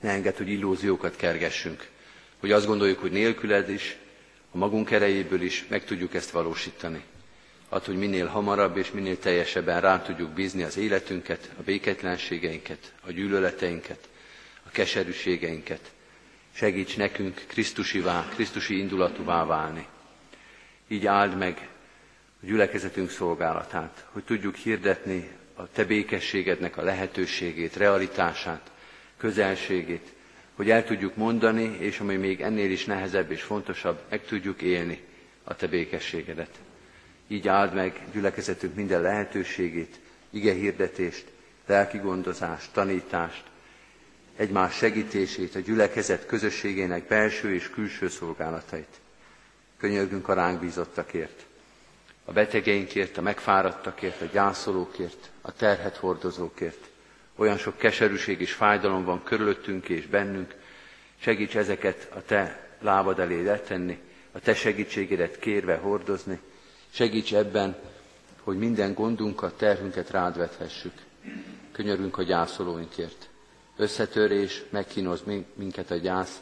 Ne 0.00 0.10
enged, 0.10 0.36
hogy 0.36 0.48
illúziókat 0.48 1.16
kergessünk, 1.16 1.88
hogy 2.40 2.52
azt 2.52 2.66
gondoljuk, 2.66 2.98
hogy 2.98 3.12
nélküled 3.12 3.70
is, 3.70 3.96
a 4.56 4.58
magunk 4.58 4.90
erejéből 4.90 5.42
is 5.42 5.64
meg 5.68 5.84
tudjuk 5.84 6.14
ezt 6.14 6.30
valósítani. 6.30 7.02
Add, 7.68 7.84
hogy 7.84 7.96
minél 7.96 8.26
hamarabb 8.26 8.76
és 8.76 8.90
minél 8.90 9.18
teljesebben 9.18 9.80
rá 9.80 10.02
tudjuk 10.02 10.30
bízni 10.30 10.62
az 10.62 10.76
életünket, 10.76 11.50
a 11.58 11.62
béketlenségeinket, 11.62 12.92
a 13.06 13.10
gyűlöleteinket, 13.10 14.08
a 14.66 14.70
keserűségeinket. 14.70 15.92
Segíts 16.52 16.96
nekünk 16.96 17.44
Krisztusivá, 17.46 18.28
Krisztusi 18.34 18.78
indulatúvá 18.78 19.44
válni. 19.44 19.86
Így 20.88 21.06
áld 21.06 21.36
meg 21.38 21.68
a 22.42 22.46
gyülekezetünk 22.46 23.10
szolgálatát, 23.10 24.06
hogy 24.12 24.24
tudjuk 24.24 24.54
hirdetni 24.54 25.30
a 25.54 25.70
Te 25.72 25.84
békességednek 25.84 26.76
a 26.76 26.82
lehetőségét, 26.82 27.76
realitását, 27.76 28.70
közelségét, 29.16 30.12
hogy 30.56 30.70
el 30.70 30.84
tudjuk 30.84 31.16
mondani, 31.16 31.76
és 31.80 32.00
ami 32.00 32.16
még 32.16 32.40
ennél 32.40 32.70
is 32.70 32.84
nehezebb 32.84 33.30
és 33.30 33.42
fontosabb, 33.42 33.98
meg 34.10 34.24
tudjuk 34.24 34.62
élni 34.62 35.00
a 35.44 35.56
Te 35.56 35.66
békességedet. 35.66 36.50
Így 37.28 37.48
áld 37.48 37.74
meg 37.74 38.00
gyülekezetünk 38.12 38.74
minden 38.74 39.00
lehetőségét, 39.00 39.98
ige 40.30 40.52
hirdetést, 40.52 41.24
lelki 41.66 41.98
gondozást, 41.98 42.72
tanítást, 42.72 43.44
egymás 44.36 44.74
segítését, 44.76 45.54
a 45.54 45.58
gyülekezet 45.58 46.26
közösségének 46.26 47.06
belső 47.06 47.54
és 47.54 47.70
külső 47.70 48.08
szolgálatait. 48.08 49.00
Könyörgünk 49.78 50.28
a 50.28 50.34
ránk 50.34 50.60
bízottakért, 50.60 51.46
a 52.24 52.32
betegeinkért, 52.32 53.16
a 53.16 53.22
megfáradtakért, 53.22 54.20
a 54.20 54.28
gyászolókért, 54.32 55.30
a 55.40 55.52
terhet 55.52 55.96
hordozókért. 55.96 56.88
Olyan 57.36 57.56
sok 57.58 57.76
keserűség 57.76 58.40
és 58.40 58.52
fájdalom 58.52 59.04
van 59.04 59.22
körülöttünk 59.22 59.88
és 59.88 60.06
bennünk, 60.06 60.54
segíts 61.18 61.56
ezeket 61.56 62.08
a 62.14 62.22
Te 62.22 62.68
lábad 62.80 63.18
elé 63.18 63.42
letenni, 63.44 63.98
a 64.32 64.40
Te 64.40 64.54
segítségedet 64.54 65.38
kérve 65.38 65.76
hordozni, 65.76 66.40
segíts 66.90 67.34
ebben, 67.34 67.76
hogy 68.42 68.58
minden 68.58 68.94
gondunkat, 68.94 69.56
terhünket 69.56 70.10
rád 70.10 70.36
vethessük. 70.36 70.92
Könyörünk 71.72 72.18
a 72.18 72.22
gyászolóinkért. 72.22 73.28
Összetörés, 73.76 74.62
megkínoz 74.70 75.22
minket 75.54 75.90
a 75.90 75.96
gyász, 75.96 76.40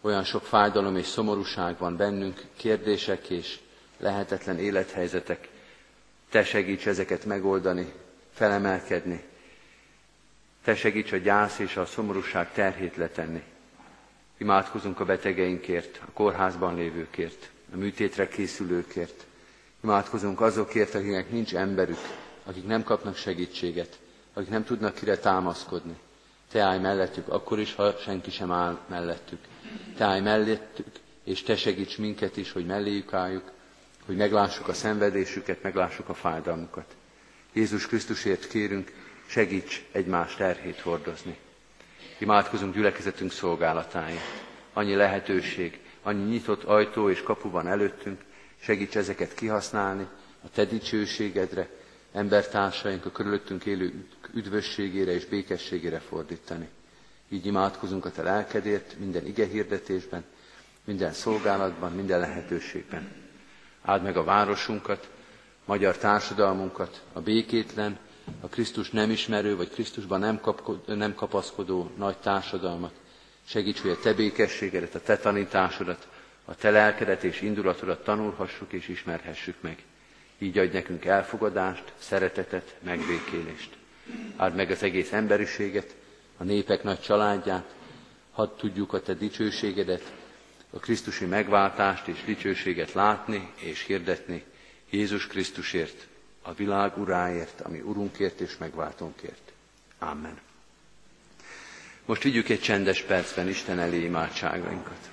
olyan 0.00 0.24
sok 0.24 0.42
fájdalom 0.44 0.96
és 0.96 1.06
szomorúság 1.06 1.78
van 1.78 1.96
bennünk, 1.96 2.42
kérdések 2.56 3.28
és 3.28 3.58
lehetetlen 3.98 4.58
élethelyzetek. 4.58 5.48
Te 6.30 6.44
segíts 6.44 6.86
ezeket 6.86 7.24
megoldani, 7.24 7.92
felemelkedni. 8.32 9.22
Te 10.66 10.74
segíts 10.74 11.12
a 11.12 11.16
gyász 11.16 11.58
és 11.58 11.76
a 11.76 11.86
szomorúság 11.86 12.52
terhét 12.52 12.96
letenni. 12.96 13.42
Imádkozunk 14.38 15.00
a 15.00 15.04
betegeinkért, 15.04 16.00
a 16.06 16.10
kórházban 16.12 16.74
lévőkért, 16.74 17.50
a 17.72 17.76
műtétre 17.76 18.28
készülőkért. 18.28 19.26
Imádkozunk 19.82 20.40
azokért, 20.40 20.94
akiknek 20.94 21.30
nincs 21.30 21.54
emberük, 21.54 21.98
akik 22.44 22.66
nem 22.66 22.82
kapnak 22.82 23.16
segítséget, 23.16 23.98
akik 24.32 24.48
nem 24.48 24.64
tudnak 24.64 24.94
kire 24.94 25.18
támaszkodni. 25.18 25.96
Te 26.50 26.60
állj 26.60 26.78
mellettük, 26.78 27.28
akkor 27.28 27.58
is, 27.58 27.74
ha 27.74 27.92
senki 27.92 28.30
sem 28.30 28.52
áll 28.52 28.78
mellettük. 28.88 29.40
Te 29.96 30.04
állj 30.04 30.20
mellettük, 30.20 30.86
és 31.24 31.42
Te 31.42 31.56
segíts 31.56 31.98
minket 31.98 32.36
is, 32.36 32.52
hogy 32.52 32.66
melléjük 32.66 33.12
álljuk, 33.12 33.50
hogy 34.06 34.16
meglássuk 34.16 34.68
a 34.68 34.74
szenvedésüket, 34.74 35.62
meglássuk 35.62 36.08
a 36.08 36.14
fájdalmukat. 36.14 36.94
Jézus 37.52 37.86
Krisztusért 37.86 38.48
kérünk, 38.48 38.92
segíts 39.36 39.84
egymás 39.92 40.34
terhét 40.34 40.80
hordozni. 40.80 41.36
Imádkozunk 42.18 42.74
gyülekezetünk 42.74 43.32
szolgálatáért. 43.32 44.44
Annyi 44.72 44.94
lehetőség, 44.94 45.80
annyi 46.02 46.24
nyitott 46.24 46.64
ajtó 46.64 47.10
és 47.10 47.22
kapu 47.22 47.50
van 47.50 47.66
előttünk, 47.66 48.20
segíts 48.60 48.96
ezeket 48.96 49.34
kihasználni 49.34 50.06
a 50.44 50.48
Te 50.54 50.64
dicsőségedre, 50.64 51.68
embertársaink 52.12 53.04
a 53.06 53.10
körülöttünk 53.10 53.64
élő 53.64 54.06
üdvösségére 54.34 55.12
és 55.12 55.24
békességére 55.26 55.98
fordítani. 55.98 56.68
Így 57.28 57.46
imádkozunk 57.46 58.04
a 58.04 58.10
Te 58.10 58.22
lelkedért 58.22 58.98
minden 58.98 59.26
ige 59.26 59.46
hirdetésben, 59.46 60.24
minden 60.84 61.12
szolgálatban, 61.12 61.92
minden 61.92 62.20
lehetőségben. 62.20 63.12
Áld 63.82 64.02
meg 64.02 64.16
a 64.16 64.24
városunkat, 64.24 65.10
magyar 65.64 65.96
társadalmunkat, 65.96 67.02
a 67.12 67.20
békétlen, 67.20 67.98
a 68.40 68.46
Krisztus 68.46 68.90
nem 68.90 69.10
ismerő, 69.10 69.56
vagy 69.56 69.70
Krisztusban 69.70 70.20
nem, 70.20 70.40
kapko, 70.40 70.76
nem 70.86 71.14
kapaszkodó 71.14 71.90
nagy 71.96 72.16
társadalmat. 72.16 72.92
Segíts, 73.44 73.80
hogy 73.80 73.90
a 73.90 73.98
Te 73.98 74.14
békességedet, 74.14 74.94
a 74.94 75.00
Te 75.00 75.16
tanításodat, 75.16 76.08
a 76.44 76.54
Te 76.54 76.70
lelkedet 76.70 77.24
és 77.24 77.40
indulatodat 77.40 78.04
tanulhassuk 78.04 78.72
és 78.72 78.88
ismerhessük 78.88 79.56
meg. 79.60 79.82
Így 80.38 80.58
adj 80.58 80.72
nekünk 80.72 81.04
elfogadást, 81.04 81.92
szeretetet, 81.98 82.76
megbékélést. 82.82 83.70
Áld 84.36 84.54
meg 84.54 84.70
az 84.70 84.82
egész 84.82 85.12
emberiséget, 85.12 85.94
a 86.36 86.44
népek 86.44 86.82
nagy 86.82 87.00
családját, 87.00 87.74
hadd 88.32 88.56
tudjuk 88.56 88.92
a 88.92 89.00
Te 89.00 89.14
dicsőségedet, 89.14 90.12
a 90.70 90.78
Krisztusi 90.78 91.24
megváltást 91.24 92.06
és 92.06 92.24
dicsőséget 92.24 92.92
látni 92.92 93.52
és 93.60 93.82
hirdetni 93.82 94.44
Jézus 94.90 95.26
Krisztusért, 95.26 96.06
a 96.46 96.54
világ 96.54 96.98
uráért, 96.98 97.60
ami 97.60 97.80
Urunkért 97.80 98.40
és 98.40 98.56
megváltónkért. 98.56 99.52
Amen. 99.98 100.38
Most 102.04 102.22
vigyük 102.22 102.48
egy 102.48 102.60
csendes 102.60 103.02
percben 103.02 103.48
Isten 103.48 103.78
elé 103.78 104.04
imádságainkat. 104.04 105.10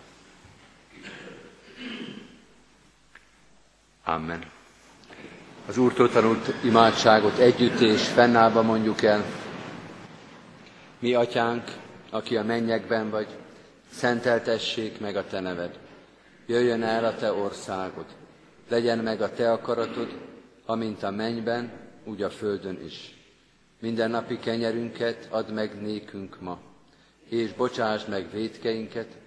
Amen. 4.03 4.43
Az 5.67 5.77
Úrtól 5.77 6.09
tanult 6.09 6.63
imádságot 6.63 7.37
együtt 7.37 7.79
és 7.79 8.07
fennállva 8.07 8.61
mondjuk 8.61 9.01
el. 9.01 9.23
Mi, 10.99 11.13
Atyánk, 11.13 11.63
aki 12.09 12.37
a 12.37 12.43
mennyekben 12.43 13.09
vagy, 13.09 13.27
szenteltessék 13.91 14.99
meg 14.99 15.15
a 15.15 15.25
Te 15.27 15.39
neved. 15.39 15.79
Jöjjön 16.45 16.83
el 16.83 17.05
a 17.05 17.15
Te 17.15 17.31
országod. 17.31 18.05
Legyen 18.69 18.99
meg 18.99 19.21
a 19.21 19.33
Te 19.33 19.51
akaratod, 19.51 20.32
amint 20.65 21.03
a 21.03 21.11
mennyben, 21.11 21.71
úgy 22.03 22.21
a 22.21 22.29
földön 22.29 22.81
is. 22.85 23.17
Minden 23.79 24.09
napi 24.09 24.39
kenyerünket 24.39 25.27
add 25.31 25.51
meg 25.51 25.81
nékünk 25.81 26.41
ma, 26.41 26.59
és 27.29 27.53
bocsásd 27.53 28.09
meg 28.09 28.31
védkeinket, 28.31 29.17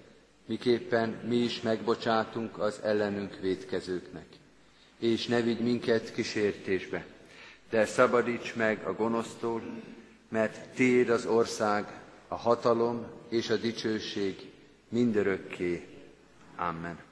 miképpen 0.46 1.08
mi 1.28 1.36
is 1.36 1.60
megbocsátunk 1.60 2.58
az 2.58 2.80
ellenünk 2.82 3.38
védkezőknek. 3.40 4.26
És 4.98 5.26
ne 5.26 5.40
vigy 5.40 5.60
minket 5.60 6.12
kísértésbe, 6.12 7.06
de 7.70 7.84
szabadíts 7.84 8.54
meg 8.54 8.86
a 8.86 8.92
gonosztól, 8.92 9.62
mert 10.28 10.68
Tiéd 10.74 11.08
az 11.08 11.26
ország, 11.26 12.00
a 12.28 12.34
hatalom 12.34 13.06
és 13.28 13.50
a 13.50 13.56
dicsőség 13.56 14.52
mindörökké. 14.88 15.86
Amen. 16.56 17.05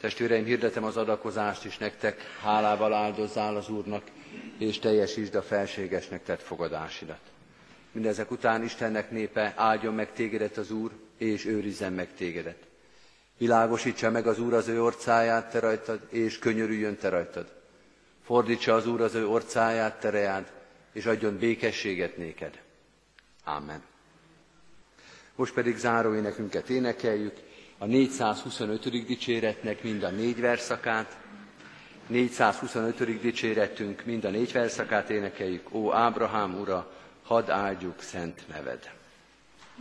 Testvéreim, 0.00 0.44
hirdetem 0.44 0.84
az 0.84 0.96
adakozást 0.96 1.64
is 1.64 1.78
nektek, 1.78 2.20
hálával 2.42 2.92
áldozzál 2.92 3.56
az 3.56 3.68
Úrnak, 3.68 4.02
és 4.58 4.78
teljesítsd 4.78 5.34
a 5.34 5.42
felségesnek 5.42 6.22
tett 6.24 6.42
fogadásidat. 6.42 7.20
Mindezek 7.92 8.30
után 8.30 8.62
Istennek 8.64 9.10
népe 9.10 9.52
áldjon 9.56 9.94
meg 9.94 10.12
tégedet 10.12 10.56
az 10.56 10.70
Úr, 10.70 10.90
és 11.18 11.44
őrizzen 11.46 11.92
meg 11.92 12.14
tégedet. 12.14 12.66
Világosítsa 13.38 14.10
meg 14.10 14.26
az 14.26 14.38
Úr 14.38 14.54
az 14.54 14.68
ő 14.68 14.82
orcáját 14.82 15.50
te 15.50 15.58
rajtad, 15.58 16.00
és 16.08 16.38
könyörüljön 16.38 16.96
te 16.96 17.08
rajtad. 17.08 17.52
Fordítsa 18.24 18.74
az 18.74 18.86
Úr 18.86 19.00
az 19.00 19.14
ő 19.14 19.28
orcáját 19.28 20.00
te 20.00 20.10
reád, 20.10 20.52
és 20.92 21.06
adjon 21.06 21.38
békességet 21.38 22.16
néked. 22.16 22.60
Amen. 23.44 23.82
Most 25.34 25.54
pedig 25.54 25.76
záró 25.76 26.14
énekünket 26.14 26.68
énekeljük, 26.68 27.36
a 27.84 27.86
425. 27.86 29.06
dicséretnek 29.06 29.82
mind 29.82 30.02
a 30.02 30.10
négy 30.10 30.40
verszakát, 30.40 31.16
425. 32.06 33.20
dicséretünk 33.20 34.04
mind 34.04 34.24
a 34.24 34.30
négy 34.30 34.52
verszakát 34.52 35.10
énekeljük, 35.10 35.74
ó 35.74 35.92
Ábrahám 35.92 36.58
ura, 36.60 36.92
hadd 37.22 37.50
áldjuk 37.50 38.00
szent 38.00 38.44
neved. 38.48 38.90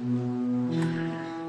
Mm. 0.04 1.43